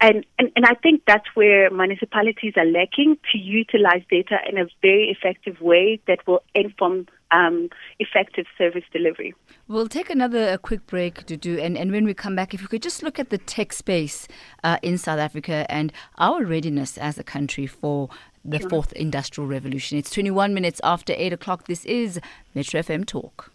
And, 0.00 0.24
and, 0.38 0.50
and 0.54 0.64
I 0.64 0.74
think 0.74 1.02
that's 1.06 1.26
where 1.34 1.70
municipalities 1.70 2.52
are 2.56 2.64
lacking 2.64 3.18
to 3.32 3.38
utilize 3.38 4.02
data 4.08 4.38
in 4.48 4.56
a 4.56 4.66
very 4.80 5.08
effective 5.10 5.60
way 5.60 6.00
that 6.06 6.24
will 6.26 6.42
inform 6.54 7.08
um, 7.30 7.68
effective 7.98 8.46
service 8.56 8.84
delivery. 8.92 9.34
We'll 9.66 9.88
take 9.88 10.08
another 10.08 10.56
quick 10.56 10.86
break 10.86 11.26
to 11.26 11.36
do, 11.36 11.58
and, 11.58 11.76
and 11.76 11.92
when 11.92 12.04
we 12.04 12.14
come 12.14 12.34
back, 12.34 12.54
if 12.54 12.62
you 12.62 12.68
could 12.68 12.80
just 12.80 13.02
look 13.02 13.18
at 13.18 13.28
the 13.28 13.38
tech 13.38 13.72
space 13.72 14.28
uh, 14.64 14.78
in 14.82 14.96
South 14.96 15.18
Africa 15.18 15.66
and 15.68 15.92
our 16.16 16.44
readiness 16.44 16.96
as 16.96 17.18
a 17.18 17.24
country 17.24 17.66
for 17.66 18.08
the 18.50 18.60
fourth 18.60 18.92
industrial 18.94 19.48
revolution. 19.48 19.98
It's 19.98 20.10
21 20.10 20.54
minutes 20.54 20.80
after 20.82 21.14
8 21.16 21.32
o'clock. 21.32 21.66
This 21.66 21.84
is 21.84 22.20
Metro 22.54 22.80
FM 22.80 23.06
Talk. 23.06 23.52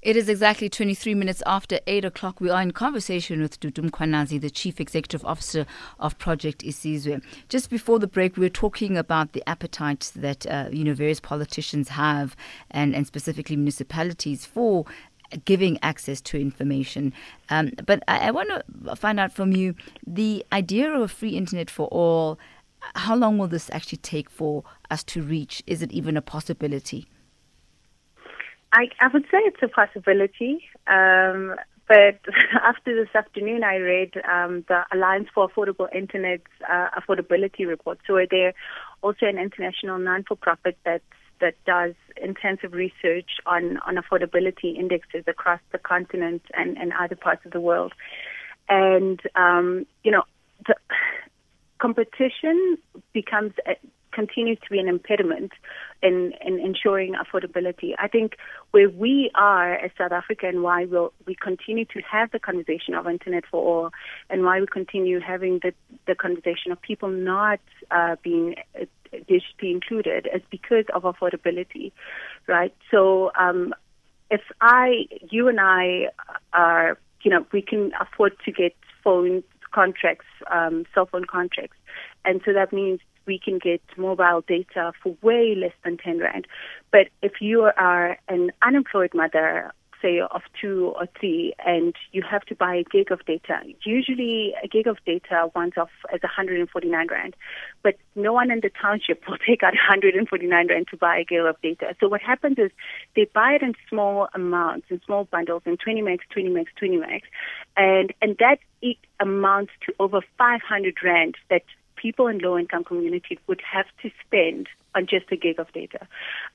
It 0.00 0.16
is 0.16 0.28
exactly 0.28 0.68
23 0.68 1.14
minutes 1.14 1.42
after 1.44 1.80
8 1.88 2.04
o'clock. 2.04 2.40
We 2.40 2.50
are 2.50 2.62
in 2.62 2.70
conversation 2.70 3.42
with 3.42 3.58
Dudu 3.58 3.90
Mkhwanazi, 3.90 4.40
the 4.40 4.48
Chief 4.48 4.80
Executive 4.80 5.24
Officer 5.24 5.66
of 5.98 6.16
Project 6.18 6.62
Isizwe. 6.62 7.20
Just 7.48 7.68
before 7.68 7.98
the 7.98 8.06
break, 8.06 8.36
we 8.36 8.46
were 8.46 8.48
talking 8.50 8.96
about 8.96 9.32
the 9.32 9.42
appetite 9.48 10.12
that 10.14 10.46
uh, 10.46 10.68
you 10.70 10.84
know 10.84 10.94
various 10.94 11.18
politicians 11.18 11.88
have, 11.88 12.36
and, 12.70 12.94
and 12.94 13.08
specifically 13.08 13.56
municipalities, 13.56 14.46
for 14.46 14.86
giving 15.44 15.78
access 15.82 16.20
to 16.20 16.40
information. 16.40 17.12
Um, 17.50 17.72
but 17.84 18.02
I, 18.06 18.28
I 18.28 18.30
want 18.30 18.50
to 18.50 18.96
find 18.96 19.18
out 19.18 19.32
from 19.32 19.52
you 19.52 19.74
the 20.06 20.46
idea 20.52 20.92
of 20.92 21.02
a 21.02 21.08
free 21.08 21.36
internet 21.36 21.70
for 21.70 21.88
all 21.88 22.38
how 22.94 23.16
long 23.16 23.38
will 23.38 23.48
this 23.48 23.70
actually 23.72 23.98
take 23.98 24.30
for 24.30 24.64
us 24.90 25.02
to 25.04 25.22
reach? 25.22 25.62
Is 25.66 25.82
it 25.82 25.92
even 25.92 26.16
a 26.16 26.22
possibility? 26.22 27.08
I, 28.72 28.88
I 29.00 29.08
would 29.12 29.24
say 29.24 29.38
it's 29.38 29.62
a 29.62 29.68
possibility. 29.68 30.62
Um, 30.86 31.54
but 31.88 32.20
after 32.62 32.94
this 32.94 33.14
afternoon, 33.14 33.64
I 33.64 33.76
read 33.76 34.12
um, 34.30 34.64
the 34.68 34.84
Alliance 34.92 35.28
for 35.34 35.48
Affordable 35.48 35.88
Internet's 35.94 36.44
uh, 36.68 36.88
Affordability 36.98 37.66
Report. 37.66 37.98
So 38.06 38.18
they're 38.30 38.54
also 39.02 39.26
an 39.26 39.38
international 39.38 39.98
non-for-profit 39.98 40.76
that 40.84 41.02
that 41.40 41.54
does 41.64 41.94
intensive 42.20 42.72
research 42.72 43.30
on, 43.46 43.78
on 43.86 43.94
affordability 43.94 44.76
indexes 44.76 45.22
across 45.28 45.60
the 45.70 45.78
continent 45.78 46.42
and, 46.54 46.76
and 46.76 46.92
other 46.98 47.14
parts 47.14 47.46
of 47.46 47.52
the 47.52 47.60
world. 47.60 47.92
And, 48.68 49.20
um, 49.36 49.86
you 50.02 50.10
know, 50.10 50.24
the, 50.66 50.74
competition 51.78 52.78
becomes 53.12 53.52
continues 54.12 54.58
to 54.64 54.70
be 54.70 54.78
an 54.80 54.88
impediment 54.88 55.52
in, 56.02 56.32
in 56.44 56.58
ensuring 56.58 57.14
affordability. 57.14 57.92
I 57.98 58.08
think 58.08 58.36
where 58.72 58.90
we 58.90 59.30
are 59.34 59.74
as 59.74 59.90
South 59.96 60.12
Africa 60.12 60.48
and 60.48 60.62
why 60.62 60.86
we'll, 60.86 61.12
we 61.26 61.36
continue 61.36 61.84
to 61.84 62.00
have 62.00 62.30
the 62.32 62.40
conversation 62.40 62.94
of 62.94 63.06
internet 63.06 63.44
for 63.48 63.60
all 63.60 63.90
and 64.28 64.42
why 64.42 64.60
we 64.60 64.66
continue 64.66 65.20
having 65.20 65.60
the, 65.62 65.72
the 66.06 66.14
conversation 66.14 66.72
of 66.72 66.80
people 66.82 67.08
not 67.08 67.60
uh, 67.92 68.16
being 68.22 68.56
uh, 68.80 68.86
digitally 69.30 69.70
included 69.70 70.28
is 70.34 70.42
because 70.50 70.86
of 70.94 71.02
affordability, 71.02 71.92
right? 72.46 72.74
So 72.90 73.30
um, 73.38 73.74
if 74.30 74.42
I, 74.60 75.06
you 75.30 75.46
and 75.48 75.60
I 75.60 76.08
are, 76.52 76.98
you 77.22 77.30
know, 77.30 77.46
we 77.52 77.62
can 77.62 77.92
afford 78.00 78.32
to 78.46 78.52
get 78.52 78.74
phones 79.04 79.44
contracts, 79.72 80.26
um, 80.50 80.84
cell 80.94 81.06
phone 81.06 81.24
contracts. 81.24 81.76
And 82.24 82.40
so 82.44 82.52
that 82.52 82.72
means 82.72 83.00
we 83.26 83.38
can 83.38 83.58
get 83.58 83.82
mobile 83.96 84.42
data 84.46 84.92
for 85.02 85.16
way 85.22 85.54
less 85.54 85.74
than 85.84 85.98
10 85.98 86.18
Rand. 86.18 86.46
But 86.90 87.08
if 87.22 87.40
you 87.40 87.70
are 87.76 88.18
an 88.28 88.50
unemployed 88.66 89.12
mother 89.14 89.72
say 90.00 90.20
of 90.20 90.42
two 90.60 90.92
or 90.96 91.06
three 91.18 91.54
and 91.64 91.94
you 92.12 92.22
have 92.22 92.42
to 92.46 92.54
buy 92.54 92.74
a 92.74 92.84
gig 92.84 93.10
of 93.10 93.24
data. 93.26 93.60
Usually 93.84 94.54
a 94.62 94.68
gig 94.68 94.86
of 94.86 94.98
data 95.04 95.50
once 95.54 95.74
off 95.76 95.90
as 96.12 96.22
149 96.22 97.06
rand, 97.10 97.36
but 97.82 97.96
no 98.14 98.32
one 98.32 98.50
in 98.50 98.60
the 98.60 98.70
township 98.70 99.22
will 99.28 99.38
take 99.38 99.62
out 99.62 99.74
149 99.74 100.68
rand 100.68 100.88
to 100.88 100.96
buy 100.96 101.18
a 101.18 101.24
gig 101.24 101.40
of 101.40 101.60
data. 101.62 101.94
So 102.00 102.08
what 102.08 102.20
happens 102.20 102.58
is 102.58 102.70
they 103.16 103.26
buy 103.26 103.52
it 103.52 103.62
in 103.62 103.74
small 103.88 104.28
amounts, 104.34 104.86
in 104.90 105.00
small 105.04 105.24
bundles, 105.24 105.62
in 105.66 105.76
20 105.76 106.02
megs, 106.02 106.20
20 106.30 106.50
megs, 106.50 106.68
20 106.76 106.96
megs, 106.98 107.22
and 107.76 108.12
and 108.22 108.36
that 108.38 108.58
it 108.82 108.96
amounts 109.20 109.72
to 109.86 109.94
over 109.98 110.20
500 110.36 110.96
rand 111.02 111.36
that 111.50 111.62
people 111.96 112.28
in 112.28 112.38
low 112.38 112.56
income 112.56 112.84
communities 112.84 113.38
would 113.46 113.60
have 113.60 113.86
to 114.02 114.10
spend 114.24 114.68
on 114.98 115.06
just 115.06 115.30
a 115.30 115.36
gig 115.36 115.58
of 115.58 115.72
data. 115.72 116.00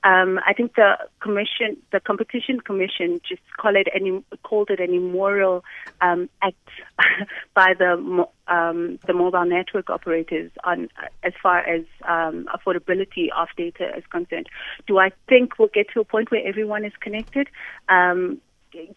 Um, 0.04 0.38
I 0.46 0.52
think 0.52 0.74
the 0.76 0.98
commission, 1.20 1.78
the 1.92 2.00
competition 2.00 2.60
commission, 2.60 3.20
just 3.26 3.42
call 3.56 3.74
it 3.74 3.88
any, 3.94 4.22
called 4.42 4.70
it 4.70 4.80
an 4.80 4.94
immoral 4.94 5.64
um, 6.00 6.28
act 6.42 6.68
by 7.54 7.74
the 7.76 8.26
um, 8.46 8.98
the 9.06 9.14
mobile 9.14 9.46
network 9.46 9.88
operators 9.88 10.50
on 10.64 10.88
as 11.22 11.32
far 11.42 11.60
as 11.60 11.82
um, 12.06 12.46
affordability 12.54 13.28
of 13.34 13.48
data 13.56 13.96
is 13.96 14.04
concerned. 14.10 14.48
Do 14.86 14.98
I 14.98 15.10
think 15.28 15.58
we'll 15.58 15.68
get 15.72 15.88
to 15.94 16.00
a 16.00 16.04
point 16.04 16.30
where 16.30 16.46
everyone 16.46 16.84
is 16.84 16.92
connected? 17.00 17.48
Um, 17.88 18.42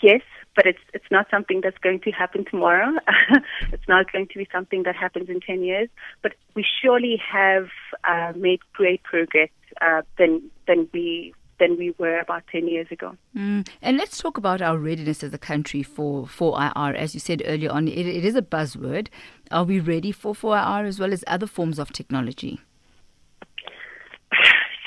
yes, 0.01 0.21
but 0.55 0.65
it's 0.65 0.79
it's 0.93 1.05
not 1.11 1.27
something 1.29 1.61
that's 1.61 1.77
going 1.77 1.99
to 2.01 2.11
happen 2.11 2.45
tomorrow. 2.45 2.93
it's 3.71 3.87
not 3.87 4.11
going 4.11 4.27
to 4.27 4.37
be 4.37 4.47
something 4.51 4.83
that 4.83 4.95
happens 4.95 5.29
in 5.29 5.39
ten 5.39 5.63
years. 5.63 5.89
But 6.21 6.33
we 6.55 6.65
surely 6.81 7.21
have 7.31 7.67
uh, 8.03 8.33
made 8.35 8.59
great 8.73 9.03
progress 9.03 9.49
uh, 9.81 10.01
than 10.17 10.49
than 10.67 10.89
we 10.93 11.33
than 11.59 11.77
we 11.77 11.93
were 11.97 12.19
about 12.19 12.43
10 12.51 12.67
years 12.67 12.85
ago. 12.91 13.17
Mm. 13.35 13.67
And 13.81 13.97
let's 13.97 14.19
talk 14.19 14.37
about 14.37 14.61
our 14.61 14.77
readiness 14.77 15.23
as 15.23 15.33
a 15.33 15.39
country 15.39 15.81
for 15.81 16.25
4IR. 16.25 16.95
As 16.95 17.15
you 17.15 17.19
said 17.19 17.41
earlier 17.45 17.71
on, 17.71 17.87
it, 17.87 18.05
it 18.05 18.23
is 18.23 18.35
a 18.35 18.43
buzzword. 18.43 19.07
Are 19.49 19.63
we 19.63 19.79
ready 19.79 20.11
for 20.11 20.35
4IR 20.35 20.87
as 20.87 20.99
well 20.99 21.11
as 21.11 21.23
other 21.25 21.47
forms 21.47 21.79
of 21.79 21.91
technology? 21.91 22.61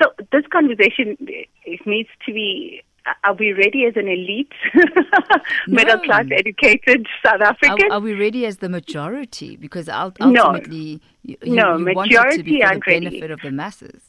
So 0.00 0.10
this 0.32 0.44
conversation 0.50 1.16
it 1.18 1.86
needs 1.86 2.08
to 2.24 2.32
be 2.32 2.82
are 3.24 3.34
we 3.34 3.52
ready 3.52 3.86
as 3.86 3.94
an 3.96 4.08
elite, 4.08 4.52
middle 5.66 5.98
class, 6.00 6.26
educated 6.30 7.06
South 7.24 7.40
African? 7.40 7.90
Are, 7.90 7.96
are, 7.96 8.00
we 8.00 8.14
ready 8.14 8.46
as 8.46 8.58
the 8.58 8.68
majority? 8.68 9.56
Because 9.56 9.88
ultimately, 9.88 11.00
no, 11.24 11.36
you, 11.44 11.54
no 11.54 11.76
you 11.76 11.84
majority 11.94 12.38
to 12.38 12.42
be 12.42 12.62
for 12.62 12.74
the 12.74 12.80
benefit 12.80 13.20
ready. 13.22 13.32
of 13.32 13.40
the 13.40 13.50
masses. 13.50 14.02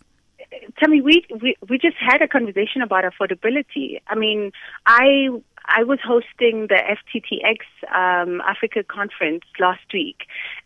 Tell 0.79 0.89
me, 0.89 1.01
we, 1.01 1.25
we 1.41 1.55
we 1.69 1.77
just 1.77 1.95
had 1.97 2.21
a 2.21 2.27
conversation 2.27 2.81
about 2.81 3.05
affordability. 3.05 4.01
I 4.07 4.15
mean, 4.15 4.51
I 4.85 5.29
I 5.65 5.83
was 5.83 5.99
hosting 6.03 6.67
the 6.67 6.75
FTTX 6.75 7.59
um, 7.95 8.41
Africa 8.41 8.83
conference 8.83 9.43
last 9.59 9.85
week, 9.93 10.17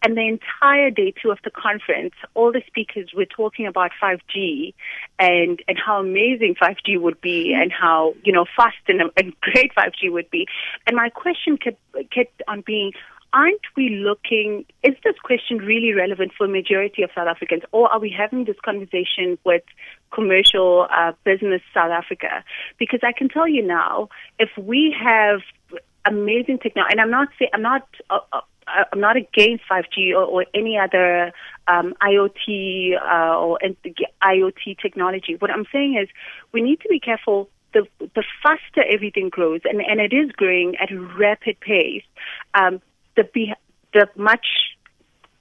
and 0.05 0.15
the 0.15 0.21
entire 0.21 0.91
day 0.91 1.11
two 1.19 1.31
of 1.31 1.39
the 1.43 1.49
conference, 1.49 2.13
all 2.35 2.51
the 2.51 2.61
speakers 2.67 3.09
were 3.15 3.25
talking 3.25 3.65
about 3.65 3.89
5G 3.99 4.75
and 5.17 5.59
and 5.67 5.79
how 5.83 5.99
amazing 5.99 6.53
5G 6.61 7.01
would 7.01 7.19
be, 7.21 7.55
and 7.59 7.71
how 7.71 8.13
you 8.23 8.31
know 8.31 8.45
fast 8.55 8.77
and, 8.87 9.01
and 9.17 9.33
great 9.41 9.73
5G 9.73 10.11
would 10.11 10.29
be. 10.29 10.45
And 10.85 10.95
my 10.95 11.09
question 11.09 11.57
kept 11.57 11.81
kept 12.11 12.43
on 12.47 12.61
being, 12.61 12.91
aren't 13.33 13.65
we 13.75 13.89
looking, 13.89 14.65
is 14.83 14.93
this 15.03 15.15
question 15.23 15.57
really 15.57 15.91
relevant 15.93 16.33
for 16.37 16.47
majority 16.47 17.01
of 17.01 17.09
South 17.15 17.27
Africans, 17.27 17.63
or 17.71 17.91
are 17.91 17.99
we 17.99 18.13
having 18.15 18.45
this 18.45 18.57
conversation 18.63 19.39
with 19.43 19.63
commercial 20.13 20.87
uh, 20.95 21.13
business 21.23 21.63
South 21.73 21.89
Africa? 21.89 22.43
Because 22.77 22.99
I 23.01 23.11
can 23.11 23.27
tell 23.27 23.47
you 23.47 23.63
now, 23.63 24.09
if 24.37 24.51
we 24.55 24.95
have 25.03 25.39
amazing 26.05 26.59
technology, 26.59 26.91
and 26.91 27.01
I'm 27.01 27.09
not 27.09 27.29
saying, 27.39 27.49
I'm 27.55 27.63
not, 27.63 27.87
uh, 28.11 28.19
uh, 28.31 28.41
I'm 28.67 28.99
not 28.99 29.15
against 29.15 29.63
5G 29.69 30.11
or, 30.11 30.23
or 30.23 30.45
any 30.53 30.77
other 30.77 31.31
um, 31.67 31.93
IoT 32.01 32.93
uh, 32.99 33.37
or 33.39 33.59
IoT 34.23 34.79
technology. 34.81 35.35
What 35.37 35.51
I'm 35.51 35.65
saying 35.71 35.97
is 36.01 36.09
we 36.51 36.61
need 36.61 36.79
to 36.81 36.89
be 36.89 36.99
careful 36.99 37.49
the 37.75 37.85
the 37.99 38.23
faster 38.41 38.83
everything 38.89 39.29
grows, 39.29 39.61
and, 39.65 39.81
and 39.81 39.99
it 39.99 40.13
is 40.13 40.31
growing 40.31 40.75
at 40.77 40.91
a 40.91 40.99
rapid 40.99 41.59
pace, 41.59 42.03
um, 42.55 42.81
the 43.15 43.23
be, 43.25 43.53
the 43.93 44.07
much 44.15 44.47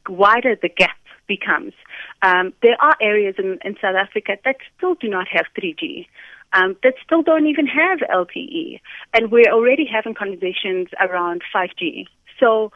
wider 0.08 0.56
the 0.60 0.68
gap 0.68 0.98
becomes. 1.26 1.72
Um, 2.20 2.52
there 2.62 2.76
are 2.80 2.96
areas 3.00 3.36
in, 3.38 3.58
in 3.64 3.76
South 3.80 3.96
Africa 3.96 4.36
that 4.44 4.56
still 4.76 4.94
do 4.96 5.08
not 5.08 5.26
have 5.28 5.46
3G. 5.58 6.06
Um, 6.52 6.76
that 6.82 6.94
still 7.04 7.22
don't 7.22 7.46
even 7.46 7.66
have 7.66 8.00
LTE, 8.00 8.80
and 9.12 9.30
we're 9.32 9.50
already 9.50 9.86
having 9.86 10.14
conversations 10.14 10.88
around 11.00 11.42
5G. 11.54 12.06
So 12.38 12.70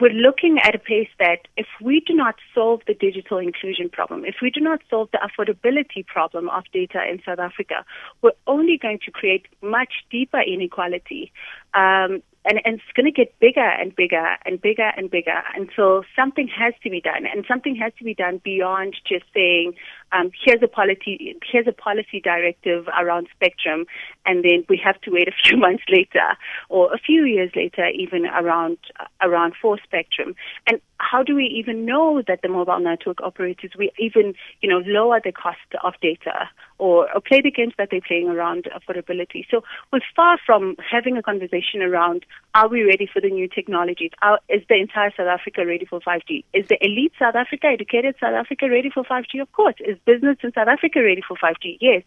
we're 0.00 0.12
looking 0.12 0.58
at 0.62 0.74
a 0.74 0.78
pace 0.78 1.08
that 1.18 1.48
if 1.56 1.66
we 1.80 2.00
do 2.06 2.14
not 2.14 2.36
solve 2.54 2.80
the 2.86 2.94
digital 2.94 3.38
inclusion 3.38 3.88
problem, 3.90 4.24
if 4.24 4.36
we 4.40 4.50
do 4.50 4.60
not 4.60 4.80
solve 4.88 5.08
the 5.12 5.18
affordability 5.18 6.06
problem 6.06 6.48
of 6.48 6.64
data 6.72 7.00
in 7.10 7.20
South 7.24 7.38
Africa, 7.38 7.84
we're 8.22 8.32
only 8.46 8.78
going 8.78 8.98
to 9.04 9.10
create 9.10 9.46
much 9.62 9.92
deeper 10.10 10.40
inequality. 10.40 11.32
Um, 11.74 12.22
and, 12.44 12.58
and 12.64 12.74
it's 12.76 12.92
going 12.94 13.04
to 13.04 13.12
get 13.12 13.38
bigger 13.38 13.60
and 13.60 13.94
bigger 13.94 14.36
and 14.46 14.60
bigger 14.60 14.90
and 14.96 15.10
bigger 15.10 15.42
until 15.54 16.04
something 16.16 16.48
has 16.48 16.72
to 16.82 16.90
be 16.90 17.00
done, 17.00 17.26
and 17.26 17.44
something 17.46 17.76
has 17.76 17.92
to 17.98 18.04
be 18.04 18.14
done 18.14 18.40
beyond 18.42 18.96
just 19.06 19.24
saying, 19.34 19.74
um, 20.12 20.30
"Here's 20.44 20.62
a 20.62 20.68
policy, 20.68 21.36
here's 21.44 21.66
a 21.66 21.72
policy 21.72 22.20
directive 22.20 22.88
around 22.88 23.28
spectrum," 23.34 23.86
and 24.26 24.44
then 24.44 24.64
we 24.68 24.80
have 24.84 25.00
to 25.02 25.10
wait 25.10 25.28
a 25.28 25.32
few 25.44 25.56
months 25.56 25.84
later 25.88 26.36
or 26.68 26.92
a 26.92 26.98
few 26.98 27.24
years 27.24 27.50
later, 27.54 27.86
even 27.88 28.26
around 28.26 28.78
around 29.20 29.54
for 29.60 29.78
spectrum. 29.82 30.34
And 30.66 30.80
how 30.98 31.22
do 31.22 31.34
we 31.34 31.44
even 31.46 31.84
know 31.84 32.22
that 32.28 32.42
the 32.42 32.48
mobile 32.48 32.78
network 32.78 33.20
operators 33.22 33.72
we 33.78 33.90
even 33.98 34.34
you 34.60 34.68
know 34.68 34.82
lower 34.86 35.20
the 35.22 35.32
cost 35.32 35.58
of 35.82 35.94
data 36.02 36.48
or, 36.78 37.12
or 37.14 37.20
play 37.20 37.40
the 37.42 37.50
games 37.50 37.74
that 37.78 37.88
they're 37.90 38.00
playing 38.06 38.28
around 38.28 38.68
affordability? 38.76 39.44
So 39.50 39.62
we're 39.92 40.00
far 40.14 40.38
from 40.44 40.76
having 40.78 41.16
a 41.16 41.22
conversation 41.22 41.82
around 41.82 42.24
are 42.54 42.68
we 42.68 42.82
ready 42.82 43.08
for 43.10 43.20
the 43.20 43.30
new 43.30 43.48
technologies? 43.48 44.10
Are, 44.22 44.40
is 44.48 44.62
the 44.68 44.74
entire 44.76 45.12
South 45.16 45.28
Africa 45.28 45.64
ready 45.64 45.84
for 45.84 46.00
5G? 46.00 46.44
Is 46.52 46.66
the 46.68 46.84
elite 46.84 47.12
South 47.18 47.34
Africa, 47.36 47.68
educated 47.68 48.16
South 48.20 48.34
Africa 48.34 48.68
ready 48.68 48.90
for 48.90 49.04
5G? 49.04 49.40
Of 49.40 49.52
course. 49.52 49.76
Is 49.80 49.96
business 50.06 50.36
in 50.42 50.52
South 50.52 50.68
Africa 50.68 51.02
ready 51.02 51.22
for 51.26 51.36
5G? 51.36 51.78
Yes. 51.80 52.02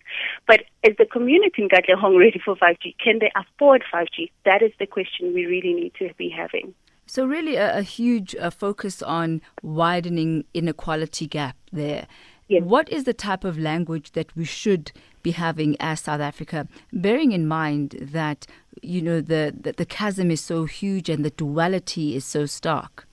But 0.47 0.61
is 0.83 0.95
the 0.97 1.05
community 1.05 1.63
in 1.63 1.69
Katlehong 1.69 2.17
ready 2.17 2.41
for 2.43 2.55
5G? 2.55 2.95
Can 3.03 3.19
they 3.19 3.31
afford 3.35 3.83
5G? 3.93 4.31
That 4.45 4.61
is 4.61 4.71
the 4.79 4.85
question 4.85 5.33
we 5.33 5.45
really 5.45 5.73
need 5.73 5.93
to 5.99 6.09
be 6.17 6.29
having. 6.29 6.73
So, 7.05 7.25
really, 7.25 7.57
a, 7.57 7.79
a 7.79 7.81
huge 7.81 8.35
uh, 8.35 8.49
focus 8.49 9.01
on 9.01 9.41
widening 9.61 10.45
inequality 10.53 11.27
gap 11.27 11.57
there. 11.71 12.07
Yes. 12.47 12.63
What 12.63 12.89
is 12.89 13.03
the 13.03 13.13
type 13.13 13.43
of 13.43 13.57
language 13.57 14.11
that 14.11 14.35
we 14.35 14.45
should 14.45 14.91
be 15.21 15.31
having 15.31 15.75
as 15.79 16.01
South 16.01 16.21
Africa, 16.21 16.67
bearing 16.91 17.31
in 17.31 17.47
mind 17.47 17.95
that 17.99 18.45
you 18.81 19.01
know 19.01 19.21
the, 19.21 19.53
the, 19.59 19.71
the 19.73 19.85
chasm 19.85 20.29
is 20.31 20.41
so 20.41 20.65
huge 20.65 21.09
and 21.09 21.23
the 21.25 21.29
duality 21.31 22.15
is 22.15 22.25
so 22.25 22.45
stark? 22.45 23.07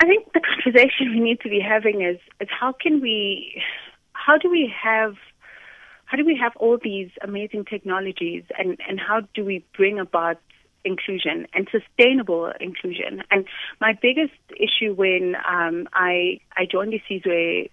I 0.00 0.06
think 0.06 0.32
the 0.32 0.40
conversation 0.40 1.10
we 1.14 1.20
need 1.20 1.40
to 1.40 1.48
be 1.48 1.60
having 1.60 2.02
is 2.02 2.18
is 2.40 2.48
how 2.50 2.72
can 2.72 3.00
we, 3.00 3.62
how 4.12 4.38
do 4.38 4.50
we 4.50 4.72
have 4.82 5.14
how 6.06 6.16
do 6.16 6.24
we 6.24 6.38
have 6.42 6.52
all 6.56 6.78
these 6.82 7.10
amazing 7.20 7.66
technologies 7.66 8.42
and, 8.58 8.78
and 8.88 8.98
how 8.98 9.20
do 9.34 9.44
we 9.44 9.62
bring 9.76 9.98
about 9.98 10.38
inclusion 10.82 11.46
and 11.52 11.68
sustainable 11.70 12.50
inclusion. 12.60 13.22
And 13.30 13.44
my 13.78 13.92
biggest 14.00 14.32
issue 14.50 14.94
when 14.94 15.36
um, 15.46 15.86
I 15.92 16.40
I 16.56 16.64
joined 16.70 16.92
the 16.92 17.00
Isizwe 17.10 17.70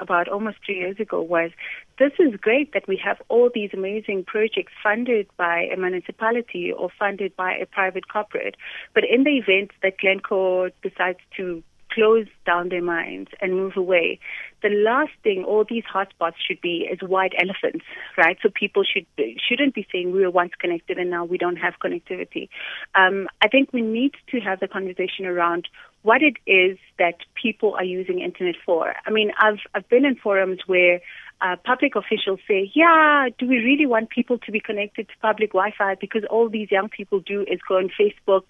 about 0.00 0.28
almost 0.28 0.58
three 0.64 0.78
years 0.78 0.98
ago 0.98 1.22
was 1.22 1.50
this 1.98 2.12
is 2.18 2.38
great 2.40 2.72
that 2.74 2.86
we 2.86 3.00
have 3.02 3.20
all 3.28 3.50
these 3.52 3.70
amazing 3.72 4.24
projects 4.24 4.72
funded 4.82 5.28
by 5.36 5.68
a 5.72 5.76
municipality 5.76 6.72
or 6.72 6.90
funded 6.98 7.34
by 7.36 7.54
a 7.54 7.66
private 7.66 8.08
corporate. 8.08 8.56
But 8.94 9.04
in 9.04 9.24
the 9.24 9.36
event 9.38 9.70
that 9.82 9.98
Glencore 9.98 10.70
decides 10.82 11.20
to 11.36 11.62
close 11.96 12.26
down 12.44 12.68
their 12.68 12.82
mines 12.82 13.28
and 13.40 13.54
move 13.54 13.72
away. 13.76 14.20
The 14.62 14.68
last 14.68 15.12
thing 15.22 15.44
all 15.44 15.64
these 15.68 15.84
hotspots 15.84 16.34
should 16.46 16.60
be 16.60 16.86
is 16.90 17.00
white 17.00 17.32
elephants, 17.38 17.84
right? 18.18 18.36
So 18.42 18.50
people 18.54 18.84
should 18.84 19.06
shouldn't 19.48 19.74
be 19.74 19.86
saying 19.90 20.12
we 20.12 20.20
were 20.20 20.30
once 20.30 20.52
connected 20.58 20.98
and 20.98 21.10
now 21.10 21.24
we 21.24 21.38
don't 21.38 21.56
have 21.56 21.74
connectivity. 21.82 22.48
Um, 22.94 23.28
I 23.40 23.48
think 23.48 23.72
we 23.72 23.80
need 23.80 24.12
to 24.30 24.40
have 24.40 24.60
the 24.60 24.68
conversation 24.68 25.24
around 25.24 25.68
what 26.02 26.22
it 26.22 26.36
is 26.46 26.78
that 26.98 27.16
people 27.40 27.74
are 27.74 27.84
using 27.84 28.20
internet 28.20 28.56
for. 28.64 28.94
I 29.06 29.10
mean, 29.10 29.32
I've 29.38 29.60
I've 29.74 29.88
been 29.88 30.04
in 30.04 30.16
forums 30.16 30.60
where 30.66 31.00
uh, 31.40 31.56
public 31.64 31.94
officials 31.96 32.40
say, 32.48 32.70
yeah, 32.74 33.28
do 33.38 33.46
we 33.46 33.56
really 33.56 33.86
want 33.86 34.10
people 34.10 34.38
to 34.38 34.50
be 34.50 34.60
connected 34.60 35.08
to 35.08 35.14
public 35.20 35.50
Wi-Fi? 35.50 35.96
Because 36.00 36.22
all 36.30 36.48
these 36.48 36.70
young 36.70 36.88
people 36.88 37.20
do 37.20 37.42
is 37.42 37.60
go 37.68 37.76
on 37.76 37.90
Facebook 37.98 38.44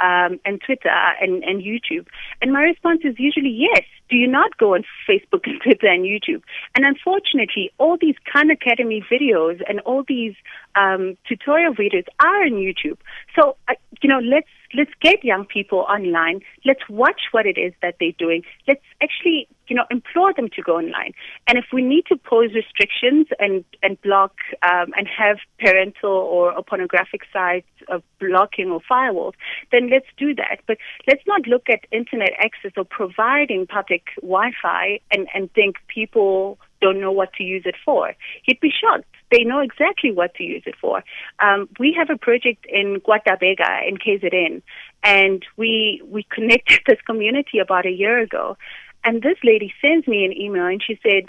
um, 0.00 0.40
and 0.44 0.60
Twitter 0.60 0.90
and, 1.20 1.44
and 1.44 1.62
YouTube. 1.62 2.06
And 2.40 2.52
my 2.52 2.62
response 2.62 3.02
is 3.04 3.14
usually 3.18 3.50
yes. 3.50 3.84
Do 4.10 4.16
you 4.16 4.26
not 4.26 4.56
go 4.58 4.74
on 4.74 4.84
Facebook 5.08 5.42
and 5.44 5.60
Twitter 5.62 5.86
and 5.86 6.04
YouTube? 6.04 6.42
And 6.74 6.84
unfortunately, 6.84 7.70
all 7.78 7.96
these 8.00 8.16
Khan 8.32 8.50
Academy 8.50 9.04
videos 9.10 9.60
and 9.68 9.80
all 9.80 10.04
these 10.06 10.34
um, 10.74 11.16
tutorial 11.28 11.74
videos 11.74 12.06
are 12.20 12.42
on 12.42 12.52
YouTube. 12.52 12.98
So, 13.36 13.56
uh, 13.68 13.74
you 14.02 14.08
know, 14.08 14.18
let's 14.18 14.48
let's 14.74 14.90
get 15.00 15.24
young 15.24 15.44
people 15.44 15.80
online. 15.80 16.40
Let's 16.64 16.82
watch 16.88 17.22
what 17.32 17.46
it 17.46 17.58
is 17.58 17.72
that 17.82 17.96
they're 18.00 18.12
doing. 18.18 18.42
Let's 18.66 18.82
actually, 19.02 19.48
you 19.68 19.76
know, 19.76 19.84
implore 19.90 20.32
them 20.34 20.48
to 20.56 20.62
go 20.62 20.76
online. 20.76 21.12
And 21.46 21.58
if 21.58 21.66
we 21.72 21.82
need 21.82 22.06
to 22.06 22.16
pose 22.16 22.50
restrictions 22.54 23.26
and 23.38 23.64
and 23.82 24.00
block 24.02 24.34
um, 24.62 24.92
and 24.96 25.08
have 25.08 25.38
parental 25.58 26.10
or, 26.10 26.52
or 26.52 26.62
pornographic 26.62 27.22
sites 27.32 27.68
of 27.88 28.02
blocking 28.20 28.70
or 28.70 28.80
firewalls, 28.90 29.34
then 29.70 29.90
let's 29.90 30.06
do 30.16 30.34
that. 30.34 30.60
But 30.66 30.78
let's 31.06 31.22
not 31.26 31.46
look 31.46 31.68
at 31.68 31.80
internet 31.90 32.32
access 32.38 32.72
or 32.76 32.84
providing 32.84 33.66
public 33.66 34.04
Wi-Fi 34.20 35.00
and 35.10 35.28
and 35.34 35.52
think 35.52 35.76
people 35.88 36.58
don't 36.80 37.00
know 37.00 37.12
what 37.12 37.32
to 37.34 37.44
use 37.44 37.62
it 37.64 37.76
for. 37.84 38.12
You'd 38.46 38.60
be 38.60 38.70
shocked. 38.70 39.06
They 39.32 39.44
know 39.44 39.60
exactly 39.60 40.12
what 40.12 40.34
to 40.34 40.44
use 40.44 40.62
it 40.66 40.74
for. 40.78 41.02
Um, 41.40 41.68
we 41.80 41.94
have 41.98 42.10
a 42.10 42.18
project 42.18 42.66
in 42.68 43.00
KwaDabeka 43.00 43.88
in 43.88 43.96
KZN, 43.96 44.60
and 45.02 45.42
we 45.56 46.02
we 46.06 46.24
connected 46.24 46.80
this 46.86 47.00
community 47.06 47.58
about 47.58 47.86
a 47.86 47.90
year 47.90 48.20
ago. 48.20 48.58
And 49.04 49.22
this 49.22 49.38
lady 49.42 49.72
sends 49.80 50.06
me 50.06 50.24
an 50.26 50.36
email, 50.36 50.66
and 50.66 50.82
she 50.86 51.00
said, 51.02 51.24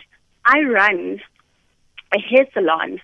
"I 0.46 0.62
run 0.64 1.22
a 2.14 2.20
hair 2.20 2.46
salon 2.54 3.00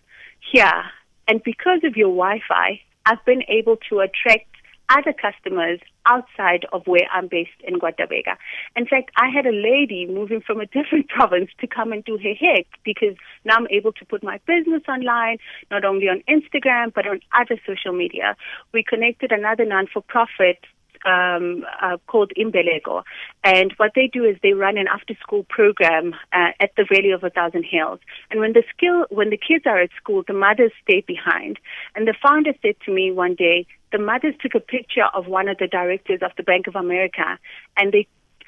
here, 0.52 0.84
and 1.30 1.42
because 1.44 1.82
of 1.86 1.96
your 1.96 2.10
Wi-Fi, 2.10 2.82
I've 3.06 3.26
been 3.26 3.44
able 3.48 3.78
to 3.90 4.02
attract 4.02 4.50
other 4.90 5.14
customers 5.14 5.80
outside 6.10 6.66
of 6.74 6.86
where 6.88 7.08
I'm 7.14 7.28
based 7.28 7.60
in 7.64 7.80
KwaDabeka. 7.80 8.36
In 8.76 8.86
fact, 8.86 9.12
I 9.16 9.30
had 9.30 9.46
a 9.46 9.52
lady 9.52 10.08
moving 10.10 10.42
from 10.42 10.60
a 10.60 10.66
different 10.66 11.08
province 11.16 11.52
to 11.62 11.68
come 11.68 11.94
and 11.94 12.04
do 12.04 12.18
her 12.18 12.34
hair 12.34 12.64
because 12.84 13.16
now 13.46 13.56
I'm 13.58 13.68
able 13.70 13.94
to 13.94 14.06
put 14.06 14.24
my 14.24 14.40
business 14.48 14.84
online, 14.88 15.38
not 15.72 15.86
only 15.86 16.08
on 16.08 16.24
Instagram, 16.28 16.94
but 16.94 17.08
on 17.08 17.20
other 17.34 17.60
social 17.66 17.94
media. 17.94 18.36
We 18.74 18.84
connected 18.84 19.32
another 19.32 19.66
non-for-profit 19.66 20.60
um, 21.06 21.66
uh, 21.82 21.98
called 22.08 22.32
Imbeleko. 22.38 23.04
And 23.44 23.74
what 23.78 23.92
they 23.96 24.10
do 24.12 24.24
is 24.26 24.38
they 24.42 24.54
run 24.54 24.78
an 24.78 24.88
after-school 24.88 25.46
program 25.50 26.14
uh, 26.34 26.52
at 26.60 26.72
the 26.76 26.86
Valley 26.92 27.12
of 27.12 27.24
a 27.24 27.30
Thousand 27.30 27.64
Hills. 27.64 28.00
And 28.30 28.40
when 28.40 28.54
the 28.54 28.64
skill, 28.76 29.06
when 29.10 29.30
the 29.30 29.38
kids 29.38 29.66
are 29.66 29.80
at 29.80 29.90
school, 29.96 30.24
the 30.28 30.34
mothers 30.34 30.72
stay 30.84 31.04
behind. 31.06 31.60
And 31.96 32.08
the 32.08 32.16
founder 32.22 32.52
said 32.62 32.76
to 32.86 32.94
me 32.94 33.12
one 33.12 33.36
day, 33.36 33.66
the 33.92 33.98
mothers 33.98 34.36
took 34.42 34.56
a 34.56 34.60
picture 34.60 35.06
of 35.14 35.28
one 35.28 35.48
of 35.48 35.58
the 35.58 35.68
directors 35.68 36.20
of 36.22 36.32
the 36.38 36.44
Bank 36.44 36.68
of 36.68 36.76
America, 36.76 37.38
and 37.78 37.92
they 37.92 38.08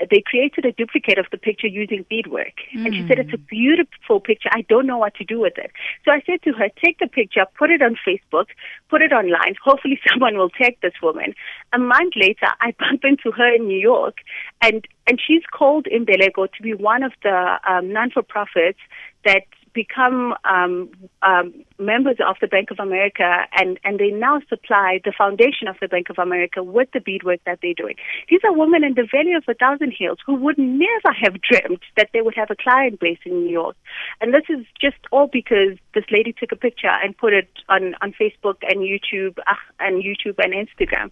they 0.10 0.24
created 0.26 0.66
a 0.66 0.72
duplicate 0.72 1.20
of 1.20 1.26
the 1.32 1.38
picture 1.38 1.68
using 1.68 2.06
beadwork. 2.10 2.54
Mm. 2.76 2.86
And 2.86 2.96
she 2.96 3.08
said, 3.08 3.20
it's 3.20 3.34
a 3.34 3.38
beautiful 3.38 4.20
picture. 4.20 4.50
I 4.52 4.62
don't 4.62 4.88
know 4.88 4.98
what 4.98 5.14
to 5.16 5.24
do 5.24 5.40
with 5.40 5.58
it. 5.58 5.72
So 6.06 6.12
I 6.12 6.22
said 6.26 6.42
to 6.44 6.54
her, 6.54 6.70
take 6.84 7.00
the 7.00 7.08
picture, 7.08 7.46
put 7.58 7.70
it 7.70 7.82
on 7.82 7.96
Facebook, 8.08 8.48
put 8.90 9.02
it 9.02 9.12
online. 9.12 9.56
Hopefully 9.64 10.00
someone 10.10 10.38
will 10.38 10.50
tag 10.50 10.78
this 10.82 10.94
woman. 11.04 11.34
A 11.74 11.78
month 11.78 12.14
later, 12.16 12.48
I 12.62 12.74
bump 12.80 13.04
into 13.04 13.32
her 13.32 13.54
in 13.54 13.68
New 13.68 13.80
York 13.80 14.18
and, 14.62 14.88
and 15.08 15.20
she's 15.26 15.44
called 15.52 15.86
Imbeleko 15.86 16.52
to 16.52 16.64
be 16.64 16.74
one 16.74 17.04
of 17.04 17.12
the 17.24 17.60
um, 17.70 17.92
non-for-profits 17.92 18.80
that 19.26 19.44
become 19.74 20.34
um, 20.44 20.90
um, 21.22 21.54
members 21.80 22.18
of 22.26 22.36
the 22.42 22.48
Bank 22.48 22.72
of 22.72 22.80
America, 22.80 23.46
and, 23.54 23.80
and 23.84 24.00
they 24.00 24.10
now 24.10 24.42
supply 24.50 25.00
the 25.04 25.14
foundation 25.18 25.68
of 25.68 25.78
the 25.82 25.88
Bank 25.88 26.10
of 26.10 26.18
America 26.18 26.64
with 26.64 26.90
the 26.94 27.00
beadwork 27.00 27.40
that 27.46 27.60
they're 27.62 27.74
doing. 27.74 27.96
These 28.30 28.42
are 28.44 28.54
women 28.54 28.84
in 28.84 28.94
the 28.96 29.08
Valley 29.12 29.34
of 29.34 29.44
a 29.48 29.54
Thousand 29.54 29.94
Hills 29.98 30.20
who 30.26 30.36
would 30.36 30.58
never 30.58 31.12
have 31.14 31.42
dreamt 31.42 31.82
that 31.98 32.10
they 32.14 32.22
would 32.22 32.36
have 32.36 32.52
a 32.52 32.56
client 32.56 33.00
base 33.00 33.20
in 33.26 33.44
New 33.44 33.52
York. 33.52 33.76
And 34.20 34.34
this 34.34 34.44
is 34.50 34.66
just 34.80 34.98
all 35.12 35.28
because 35.28 35.78
this 35.94 36.06
lady 36.12 36.34
took 36.34 36.52
a 36.52 36.56
picture 36.56 36.92
and 37.04 37.18
put 37.18 37.34
it 37.34 37.50
on, 37.70 37.96
on 38.02 38.14
Facebook 38.14 38.58
and 38.64 38.80
YouTube 38.80 39.38
uh, 39.48 39.56
and 39.80 40.04
YouTube 40.04 40.36
and 40.38 40.54
Instagram. 40.54 41.12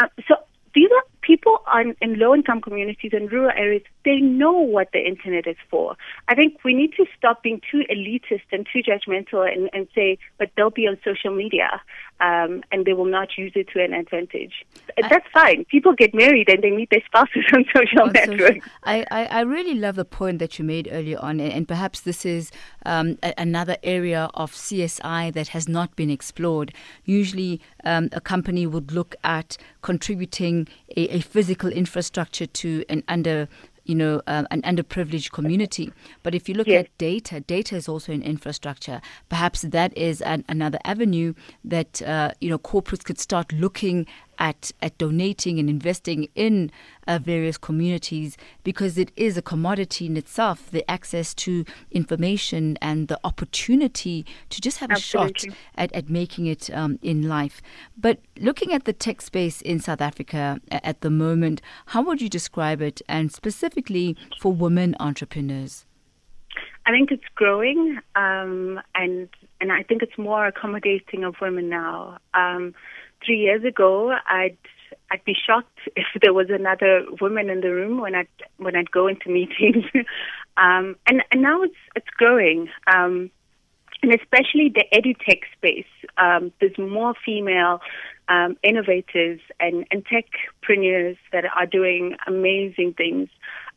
Uh, 0.00 0.08
so 0.28 0.36
these 0.74 0.88
are 0.90 1.04
people 1.22 1.62
on, 1.66 1.94
in 2.00 2.18
low 2.18 2.34
income 2.34 2.60
communities 2.60 3.12
and 3.12 3.30
rural 3.30 3.50
areas, 3.56 3.82
they 4.04 4.16
know 4.16 4.52
what 4.52 4.88
the 4.92 5.00
internet 5.00 5.46
is 5.46 5.56
for. 5.70 5.96
I 6.28 6.34
think 6.34 6.64
we 6.64 6.74
need 6.74 6.92
to 6.94 7.06
stop 7.16 7.42
being 7.42 7.60
too 7.70 7.82
elitist 7.90 8.42
and 8.52 8.66
too 8.72 8.82
judgmental 8.82 9.50
and, 9.50 9.70
and 9.72 9.86
say, 9.94 10.18
but 10.38 10.50
they'll 10.56 10.70
be 10.70 10.86
on 10.86 10.98
social 11.04 11.34
media 11.34 11.80
um, 12.20 12.62
and 12.70 12.84
they 12.84 12.92
will 12.92 13.06
not 13.06 13.36
use 13.38 13.52
it 13.54 13.68
to 13.72 13.82
an 13.82 13.94
advantage. 13.94 14.66
I, 15.02 15.08
That's 15.08 15.26
fine. 15.32 15.64
People 15.64 15.94
get 15.94 16.14
married 16.14 16.48
and 16.50 16.62
they 16.62 16.70
meet 16.70 16.90
their 16.90 17.02
spouses 17.06 17.44
on 17.54 17.64
social 17.74 18.02
on 18.02 18.12
networks. 18.12 18.38
Social, 18.38 18.60
I, 18.84 19.06
I, 19.10 19.24
I, 19.26 19.40
really 19.40 19.74
love 19.74 19.96
the 19.96 20.04
point 20.04 20.38
that 20.38 20.58
you 20.58 20.64
made 20.64 20.88
earlier 20.92 21.18
on, 21.18 21.40
and, 21.40 21.52
and 21.52 21.68
perhaps 21.68 22.00
this 22.00 22.26
is 22.26 22.52
um, 22.84 23.18
a, 23.22 23.32
another 23.38 23.76
area 23.82 24.30
of 24.34 24.52
CSI 24.52 25.32
that 25.32 25.48
has 25.48 25.68
not 25.68 25.96
been 25.96 26.10
explored. 26.10 26.74
Usually, 27.04 27.60
um, 27.84 28.10
a 28.12 28.20
company 28.20 28.66
would 28.66 28.92
look 28.92 29.14
at 29.24 29.56
contributing 29.82 30.68
a, 30.96 31.08
a 31.16 31.20
physical 31.20 31.70
infrastructure 31.70 32.46
to 32.46 32.84
an 32.88 33.02
under 33.08 33.48
you 33.90 33.96
know, 33.96 34.22
um, 34.28 34.46
an 34.52 34.62
underprivileged 34.62 35.32
community. 35.32 35.92
But 36.22 36.32
if 36.32 36.48
you 36.48 36.54
look 36.54 36.68
yes. 36.68 36.84
at 36.84 36.98
data, 36.98 37.40
data 37.40 37.74
is 37.74 37.88
also 37.88 38.12
an 38.12 38.22
infrastructure. 38.22 39.00
Perhaps 39.28 39.62
that 39.62 39.96
is 39.98 40.22
an, 40.22 40.44
another 40.48 40.78
avenue 40.84 41.34
that 41.64 42.00
uh, 42.02 42.30
you 42.40 42.48
know 42.48 42.58
corporates 42.58 43.02
could 43.02 43.18
start 43.18 43.52
looking 43.52 44.06
at, 44.40 44.72
at 44.82 44.98
donating 44.98 45.60
and 45.60 45.68
investing 45.68 46.26
in 46.34 46.72
uh, 47.06 47.18
various 47.22 47.58
communities 47.58 48.36
because 48.64 48.98
it 48.98 49.12
is 49.14 49.36
a 49.36 49.42
commodity 49.42 50.06
in 50.06 50.16
itself, 50.16 50.70
the 50.70 50.88
access 50.90 51.34
to 51.34 51.64
information 51.90 52.76
and 52.80 53.08
the 53.08 53.20
opportunity 53.22 54.24
to 54.48 54.60
just 54.60 54.78
have 54.78 54.90
Absolutely. 54.90 55.50
a 55.50 55.52
shot 55.52 55.58
at, 55.76 55.92
at 55.92 56.08
making 56.08 56.46
it 56.46 56.70
um, 56.70 56.98
in 57.02 57.28
life. 57.28 57.60
But 57.96 58.20
looking 58.38 58.72
at 58.72 58.84
the 58.84 58.92
tech 58.92 59.20
space 59.20 59.60
in 59.60 59.78
South 59.78 60.00
Africa 60.00 60.60
at 60.70 61.02
the 61.02 61.10
moment, 61.10 61.60
how 61.86 62.02
would 62.02 62.20
you 62.20 62.28
describe 62.28 62.80
it 62.80 63.02
and 63.08 63.30
specifically 63.30 64.16
for 64.40 64.52
women 64.52 64.96
entrepreneurs? 64.98 65.84
I 66.86 66.92
think 66.92 67.12
it's 67.12 67.24
growing, 67.34 67.98
um, 68.16 68.80
and 68.94 69.28
and 69.60 69.70
I 69.70 69.82
think 69.82 70.02
it's 70.02 70.16
more 70.16 70.46
accommodating 70.46 71.24
of 71.24 71.34
women 71.40 71.68
now. 71.68 72.18
Um, 72.32 72.74
three 73.24 73.38
years 73.38 73.64
ago, 73.64 74.12
I'd 74.28 74.56
I'd 75.10 75.24
be 75.24 75.34
shocked 75.34 75.78
if 75.96 76.06
there 76.22 76.32
was 76.32 76.48
another 76.50 77.04
woman 77.20 77.50
in 77.50 77.60
the 77.60 77.72
room 77.72 78.00
when 78.00 78.14
I'd 78.14 78.28
when 78.56 78.76
I'd 78.76 78.90
go 78.90 79.06
into 79.06 79.28
meetings, 79.40 79.84
um, 80.56 80.96
and 81.06 81.22
and 81.30 81.42
now 81.42 81.62
it's 81.62 81.74
it's 81.96 82.10
growing, 82.16 82.68
um, 82.92 83.30
and 84.02 84.14
especially 84.14 84.72
the 84.74 84.84
edutech 84.92 85.42
space. 85.56 85.92
Um, 86.16 86.52
there's 86.60 86.78
more 86.78 87.14
female 87.24 87.80
um, 88.28 88.56
innovators 88.62 89.40
and 89.58 89.86
and 89.90 90.04
techpreneurs 90.06 91.18
that 91.32 91.44
are 91.44 91.66
doing 91.66 92.16
amazing 92.26 92.94
things. 92.94 93.28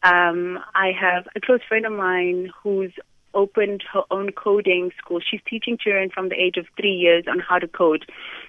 Um, 0.04 0.60
I 0.76 0.92
have 0.92 1.28
a 1.36 1.40
close 1.40 1.62
friend 1.68 1.86
of 1.86 1.94
mine 1.94 2.52
who's 2.62 2.92
opened 3.34 3.84
her 3.92 4.04
own 4.12 4.32
coding 4.32 4.92
school. 4.98 5.20
She's 5.20 5.42
teaching 5.48 5.78
children 5.78 6.10
from 6.10 6.30
the 6.30 6.36
age 6.36 6.58
of 6.58 6.66
three 6.78 6.94
years 6.94 7.26
on 7.28 7.40
how 7.40 7.60
to 7.60 7.68
code. 7.68 8.06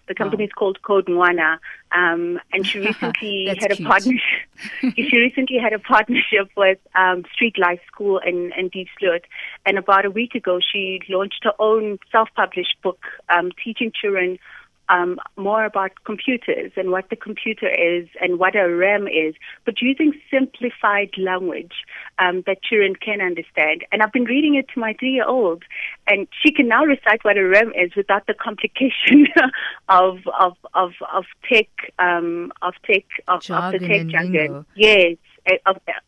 The 0.07 0.15
company 0.15 0.45
is 0.45 0.53
called 0.53 0.83
Code 0.83 1.07
Nwana, 1.07 1.59
um, 1.93 2.39
and 2.53 2.67
she 2.67 2.79
recently 2.87 3.55
had 3.59 3.73
a 3.73 3.83
partnership. 3.83 4.49
she 4.97 5.17
recently 5.17 5.59
had 5.59 5.73
a 5.73 5.79
partnership 5.79 6.51
with 6.57 6.79
um, 6.95 7.25
Street 7.33 7.59
Life 7.59 7.81
School 7.87 8.19
in, 8.19 8.53
in 8.59 8.69
Diepsloot, 8.69 9.25
and 9.65 9.79
about 9.79 10.05
a 10.05 10.11
week 10.11 10.35
ago, 10.35 10.61
she 10.61 11.01
launched 11.09 11.41
her 11.45 11.55
own 11.59 11.99
self-published 12.13 12.77
book 12.83 13.01
um, 13.29 13.51
teaching 13.63 13.93
children 13.99 14.39
um, 14.89 15.19
more 15.37 15.65
about 15.65 15.93
computers 16.05 16.73
and 16.77 16.91
what 16.91 17.09
the 17.11 17.17
computer 17.17 17.69
is 17.69 18.09
and 18.21 18.39
what 18.39 18.55
a 18.55 18.69
RAM 18.69 19.07
is, 19.07 19.35
but 19.65 19.81
using 19.81 20.13
simplified 20.31 21.11
language 21.19 21.73
um, 22.19 22.43
that 22.47 22.63
children 22.63 22.95
can 22.97 23.21
understand. 23.21 23.85
And 23.93 24.03
I've 24.03 24.13
been 24.13 24.25
reading 24.25 24.55
it 24.55 24.67
to 24.75 24.81
my 24.81 24.95
three-year-old, 24.99 25.63
and 26.07 26.27
she 26.43 26.53
can 26.53 26.69
now 26.69 26.85
recite 26.85 27.25
what 27.25 27.37
a 27.37 27.47
RAM 27.47 27.73
is 27.75 27.95
without 27.97 28.27
the 28.27 28.35
complication 28.35 29.27
of 29.89 30.19
of 30.39 30.57
of 30.75 30.93
of 31.13 31.25
tech 31.51 31.69
um, 31.99 32.53
of 32.63 32.75
tech 32.85 33.05
of, 33.29 33.49
of 33.51 33.73
the 33.73 33.79
tech 33.79 34.07
jargon. 34.09 34.67
Yes. 34.77 35.17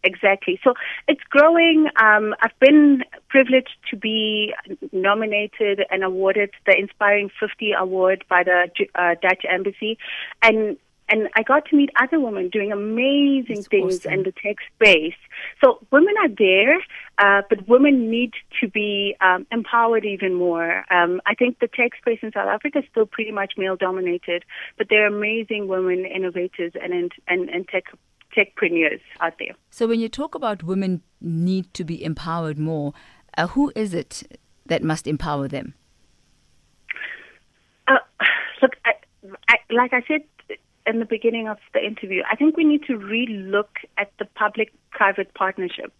Exactly. 0.03 0.59
So 0.65 0.75
it's 1.09 1.23
growing. 1.29 1.89
Um, 2.01 2.35
I've 2.41 2.59
been 2.61 3.05
privileged 3.29 3.77
to 3.91 3.97
be 3.97 4.55
nominated 4.93 5.85
and 5.91 6.03
awarded 6.03 6.51
the 6.65 6.77
Inspiring 6.77 7.31
50 7.39 7.73
Award 7.73 8.25
by 8.29 8.43
the 8.43 8.69
uh, 8.95 9.15
Dutch 9.21 9.45
Embassy, 9.49 9.99
and 10.43 10.77
and 11.09 11.29
I 11.37 11.43
got 11.43 11.67
to 11.67 11.77
meet 11.77 11.91
other 12.01 12.19
women 12.19 12.49
doing 12.49 12.73
amazing 12.73 13.57
That's 13.57 13.69
things 13.69 13.99
awesome. 13.99 14.13
in 14.13 14.23
the 14.25 14.33
tech 14.33 14.57
space. 14.75 15.15
So 15.63 15.79
women 15.93 16.15
are 16.21 16.29
there, 16.29 16.79
uh, 17.19 17.43
but 17.49 17.69
women 17.69 18.11
need 18.11 18.33
to 18.61 18.69
be 18.69 19.15
um, 19.21 19.47
empowered 19.53 20.05
even 20.05 20.35
more. 20.35 20.85
Um, 20.93 21.21
I 21.27 21.35
think 21.35 21.61
the 21.61 21.69
tech 21.69 21.93
space 21.97 22.19
in 22.23 22.33
South 22.33 22.49
Africa 22.49 22.81
is 22.81 22.85
still 22.91 23.07
pretty 23.07 23.31
much 23.31 23.53
male 23.57 23.77
dominated, 23.77 24.45
but 24.77 24.89
there 24.91 25.05
are 25.05 25.07
amazing 25.07 25.69
women 25.69 26.05
innovators 26.05 26.73
and 26.81 27.13
and, 27.29 27.49
and 27.49 27.69
tech 27.69 27.85
techpreneurs 28.37 29.01
out 29.21 29.35
there. 29.39 29.55
So 29.71 29.87
when 29.87 30.01
you 30.01 30.09
talk 30.09 30.35
about 30.35 30.63
women 30.63 31.03
need 31.21 31.73
to 31.75 31.85
be 31.85 32.03
empowered 32.03 32.59
more, 32.59 32.93
uh, 33.37 33.49
who 33.49 33.73
is 33.75 33.95
it 33.95 34.39
that 34.67 34.83
must 34.83 35.07
empower 35.07 35.49
them? 35.49 35.75
Uh, 37.89 37.99
look, 38.63 38.73
I, 38.85 38.93
I, 39.49 39.57
like 39.71 39.93
I 39.93 40.03
said 40.07 40.23
in 40.87 40.99
the 41.01 41.05
beginning 41.05 41.49
of 41.49 41.59
the 41.75 41.85
interview, 41.85 42.23
I 42.31 42.37
think 42.37 42.57
we 42.57 42.65
need 42.65 42.85
to 42.85 42.97
re-look 42.97 43.79
at 43.99 44.13
the 44.19 44.25
public-private 44.25 45.35
partnership. 45.35 45.93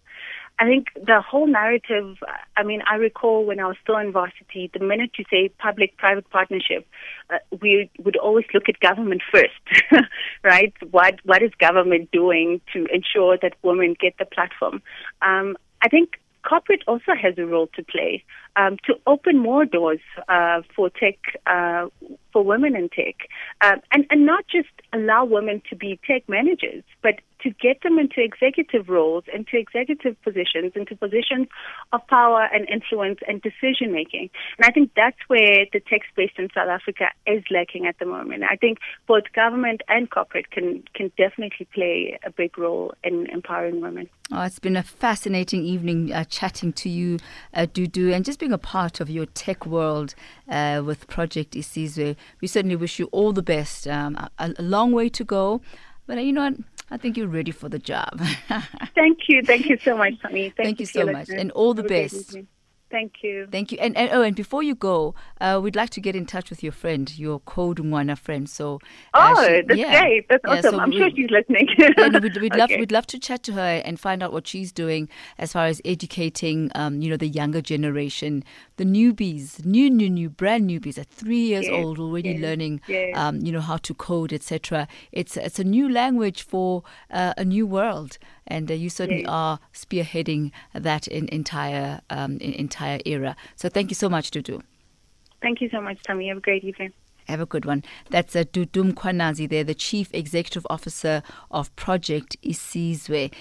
I 0.59 0.65
think 0.65 0.87
the 0.95 1.21
whole 1.21 1.45
narrative, 1.45 2.17
I 2.55 2.63
mean, 2.63 2.81
I 2.89 2.95
recall 2.95 3.45
when 3.45 3.59
I 3.59 3.67
was 3.67 3.75
still 3.83 3.97
in 3.97 4.11
varsity, 4.11 4.71
the 4.73 4.83
minute 4.83 5.11
you 5.17 5.25
say 5.29 5.49
public 5.59 5.97
private 5.97 6.29
partnership, 6.31 6.87
uh, 7.29 7.37
we 7.61 7.91
would 8.03 8.17
always 8.17 8.45
look 8.53 8.67
at 8.67 8.79
government 8.79 9.21
first, 9.31 9.53
right? 10.43 10.73
What, 10.89 11.19
what 11.23 11.43
is 11.43 11.51
government 11.59 12.09
doing 12.11 12.59
to 12.73 12.87
ensure 12.91 13.37
that 13.41 13.53
women 13.61 13.95
get 13.99 14.17
the 14.17 14.25
platform? 14.25 14.81
Um, 15.21 15.57
I 15.83 15.89
think 15.89 16.19
corporate 16.47 16.83
also 16.87 17.13
has 17.21 17.35
a 17.37 17.45
role 17.45 17.67
to 17.75 17.83
play 17.83 18.23
um, 18.55 18.77
to 18.85 18.95
open 19.05 19.37
more 19.37 19.65
doors 19.65 19.99
uh, 20.27 20.61
for 20.75 20.89
tech, 20.89 21.17
uh, 21.45 21.87
for 22.33 22.43
women 22.43 22.75
in 22.75 22.89
tech, 22.89 23.15
um, 23.61 23.79
and, 23.91 24.05
and 24.09 24.25
not 24.25 24.45
just 24.47 24.69
allow 24.93 25.25
women 25.25 25.61
to 25.69 25.75
be 25.75 25.99
tech 26.07 26.27
managers, 26.27 26.83
but 27.03 27.15
to 27.41 27.49
get 27.51 27.81
them 27.83 27.99
into 27.99 28.21
executive 28.21 28.89
roles, 28.89 29.23
into 29.33 29.57
executive 29.57 30.21
positions, 30.23 30.73
into 30.75 30.95
positions 30.95 31.47
of 31.93 32.05
power 32.07 32.47
and 32.53 32.67
influence 32.69 33.19
and 33.27 33.41
decision 33.41 33.91
making. 33.91 34.29
And 34.57 34.65
I 34.65 34.71
think 34.71 34.91
that's 34.95 35.17
where 35.27 35.65
the 35.71 35.79
tech 35.79 36.01
space 36.11 36.31
in 36.37 36.49
South 36.53 36.69
Africa 36.69 37.05
is 37.25 37.43
lacking 37.51 37.85
at 37.85 37.99
the 37.99 38.05
moment. 38.05 38.43
I 38.49 38.55
think 38.55 38.79
both 39.07 39.23
government 39.33 39.81
and 39.87 40.09
corporate 40.09 40.51
can 40.51 40.83
can 40.93 41.11
definitely 41.17 41.67
play 41.73 42.19
a 42.25 42.31
big 42.31 42.57
role 42.57 42.93
in 43.03 43.27
empowering 43.27 43.81
women. 43.81 44.09
Oh, 44.31 44.43
it's 44.43 44.59
been 44.59 44.75
a 44.75 44.83
fascinating 44.83 45.63
evening 45.63 46.11
uh, 46.11 46.25
chatting 46.25 46.73
to 46.73 46.89
you, 46.89 47.17
uh, 47.53 47.65
Dudu, 47.65 48.13
and 48.13 48.25
just 48.25 48.39
being 48.39 48.51
a 48.51 48.57
part 48.57 48.99
of 48.99 49.09
your 49.09 49.25
tech 49.25 49.65
world 49.65 50.15
uh, 50.49 50.81
with 50.85 51.07
Project 51.07 51.53
Isizwe. 51.53 52.15
We 52.41 52.47
certainly 52.47 52.75
wish 52.75 52.99
you 52.99 53.05
all 53.13 53.31
the 53.31 53.41
best. 53.41 53.87
Um, 53.87 54.15
a, 54.15 54.53
a 54.57 54.61
long 54.61 54.91
way 54.91 55.07
to 55.09 55.23
go, 55.23 55.61
but 56.07 56.17
uh, 56.17 56.21
you 56.21 56.33
know 56.33 56.49
what? 56.49 56.55
I 56.89 56.97
think 56.97 57.17
you're 57.17 57.27
ready 57.27 57.51
for 57.51 57.67
the 57.69 57.79
job. 57.79 58.19
Thank 58.95 59.19
you. 59.27 59.43
Thank 59.43 59.67
you 59.67 59.77
so 59.77 59.97
much, 59.97 60.13
Tommy. 60.21 60.43
Thank, 60.43 60.55
Thank 60.55 60.79
you, 60.79 60.83
you 60.83 60.87
so 60.87 61.05
much. 61.05 61.29
And 61.29 61.51
all 61.51 61.73
the 61.73 61.83
best. 61.83 62.37
Thank 62.89 63.21
you. 63.21 63.47
Thank 63.51 63.71
you. 63.73 63.77
And, 63.79 63.97
and 63.97 64.09
oh, 64.13 64.21
and 64.21 64.35
before 64.35 64.63
you 64.63 64.73
go, 64.73 65.13
uh, 65.41 65.59
we'd 65.61 65.75
like 65.75 65.89
to 65.91 66.01
get 66.01 66.15
in 66.15 66.25
touch 66.25 66.49
with 66.49 66.63
your 66.63 66.71
friend, 66.71 67.17
your 67.17 67.39
Code 67.41 67.79
Nwana 67.79 68.17
friend. 68.17 68.49
So 68.49 68.79
uh, 69.13 69.33
oh, 69.35 69.45
she, 69.45 69.61
that's 69.67 69.79
yeah. 69.79 70.01
great. 70.01 70.29
That's 70.29 70.43
yeah, 70.45 70.53
awesome. 70.53 70.71
So 70.75 70.79
I'm 70.79 70.91
sure 70.93 71.09
she's 71.09 71.29
listening. 71.29 71.67
yeah, 71.77 72.19
we'd, 72.19 72.37
we'd 72.37 72.53
okay. 72.53 72.59
love 72.59 72.69
we'd 72.69 72.91
love 72.91 73.05
to 73.07 73.19
chat 73.19 73.43
to 73.43 73.53
her 73.53 73.81
and 73.83 73.99
find 73.99 74.23
out 74.23 74.31
what 74.31 74.47
she's 74.47 74.71
doing 74.71 75.09
as 75.37 75.51
far 75.51 75.65
as 75.65 75.81
educating, 75.83 76.71
um, 76.75 77.01
you 77.01 77.09
know, 77.09 77.17
the 77.17 77.27
younger 77.27 77.61
generation, 77.61 78.43
the 78.77 78.85
newbies, 78.85 79.65
new, 79.65 79.89
new, 79.89 80.09
new, 80.09 80.29
brand 80.29 80.69
newbies 80.69 80.97
at 80.97 81.07
three 81.07 81.39
years 81.39 81.65
yes. 81.65 81.73
old 81.73 81.99
already 81.99 82.31
yes. 82.31 82.41
learning, 82.41 82.81
yes. 82.87 83.17
Um, 83.17 83.41
you 83.41 83.51
know, 83.51 83.61
how 83.61 83.77
to 83.77 83.93
code, 83.93 84.31
etc. 84.31 84.87
It's 85.11 85.35
it's 85.35 85.59
a 85.59 85.65
new 85.65 85.89
language 85.89 86.41
for 86.43 86.83
uh, 87.11 87.33
a 87.37 87.43
new 87.43 87.67
world 87.67 88.17
and 88.47 88.69
uh, 88.71 88.73
you 88.73 88.89
certainly 88.89 89.21
Yes. 89.21 89.29
are 89.29 89.59
spearheading 89.73 90.51
that 90.73 91.07
in 91.07 91.27
entire 91.29 92.01
um, 92.09 92.37
in, 92.37 92.53
entire 92.53 92.99
era. 93.05 93.35
So 93.55 93.69
thank 93.69 93.89
you 93.91 93.95
so 93.95 94.09
much, 94.09 94.31
Dudu. 94.31 94.61
Thank 95.41 95.61
you 95.61 95.69
so 95.69 95.81
much, 95.81 96.01
Tammy. 96.03 96.27
Have 96.29 96.37
a 96.37 96.41
great 96.41 96.63
evening. 96.63 96.93
Have 97.27 97.41
a 97.41 97.45
good 97.45 97.65
one. 97.65 97.83
That's 98.09 98.37
uh, 98.37 98.45
Dudu 98.45 98.93
Mkhwanazi 98.93 99.49
there, 99.49 99.65
the 99.65 99.75
Chief 99.75 100.09
Executive 100.13 100.65
Officer 100.69 101.21
of 101.51 101.75
Project 101.75 102.37
Isizwe. 102.41 103.33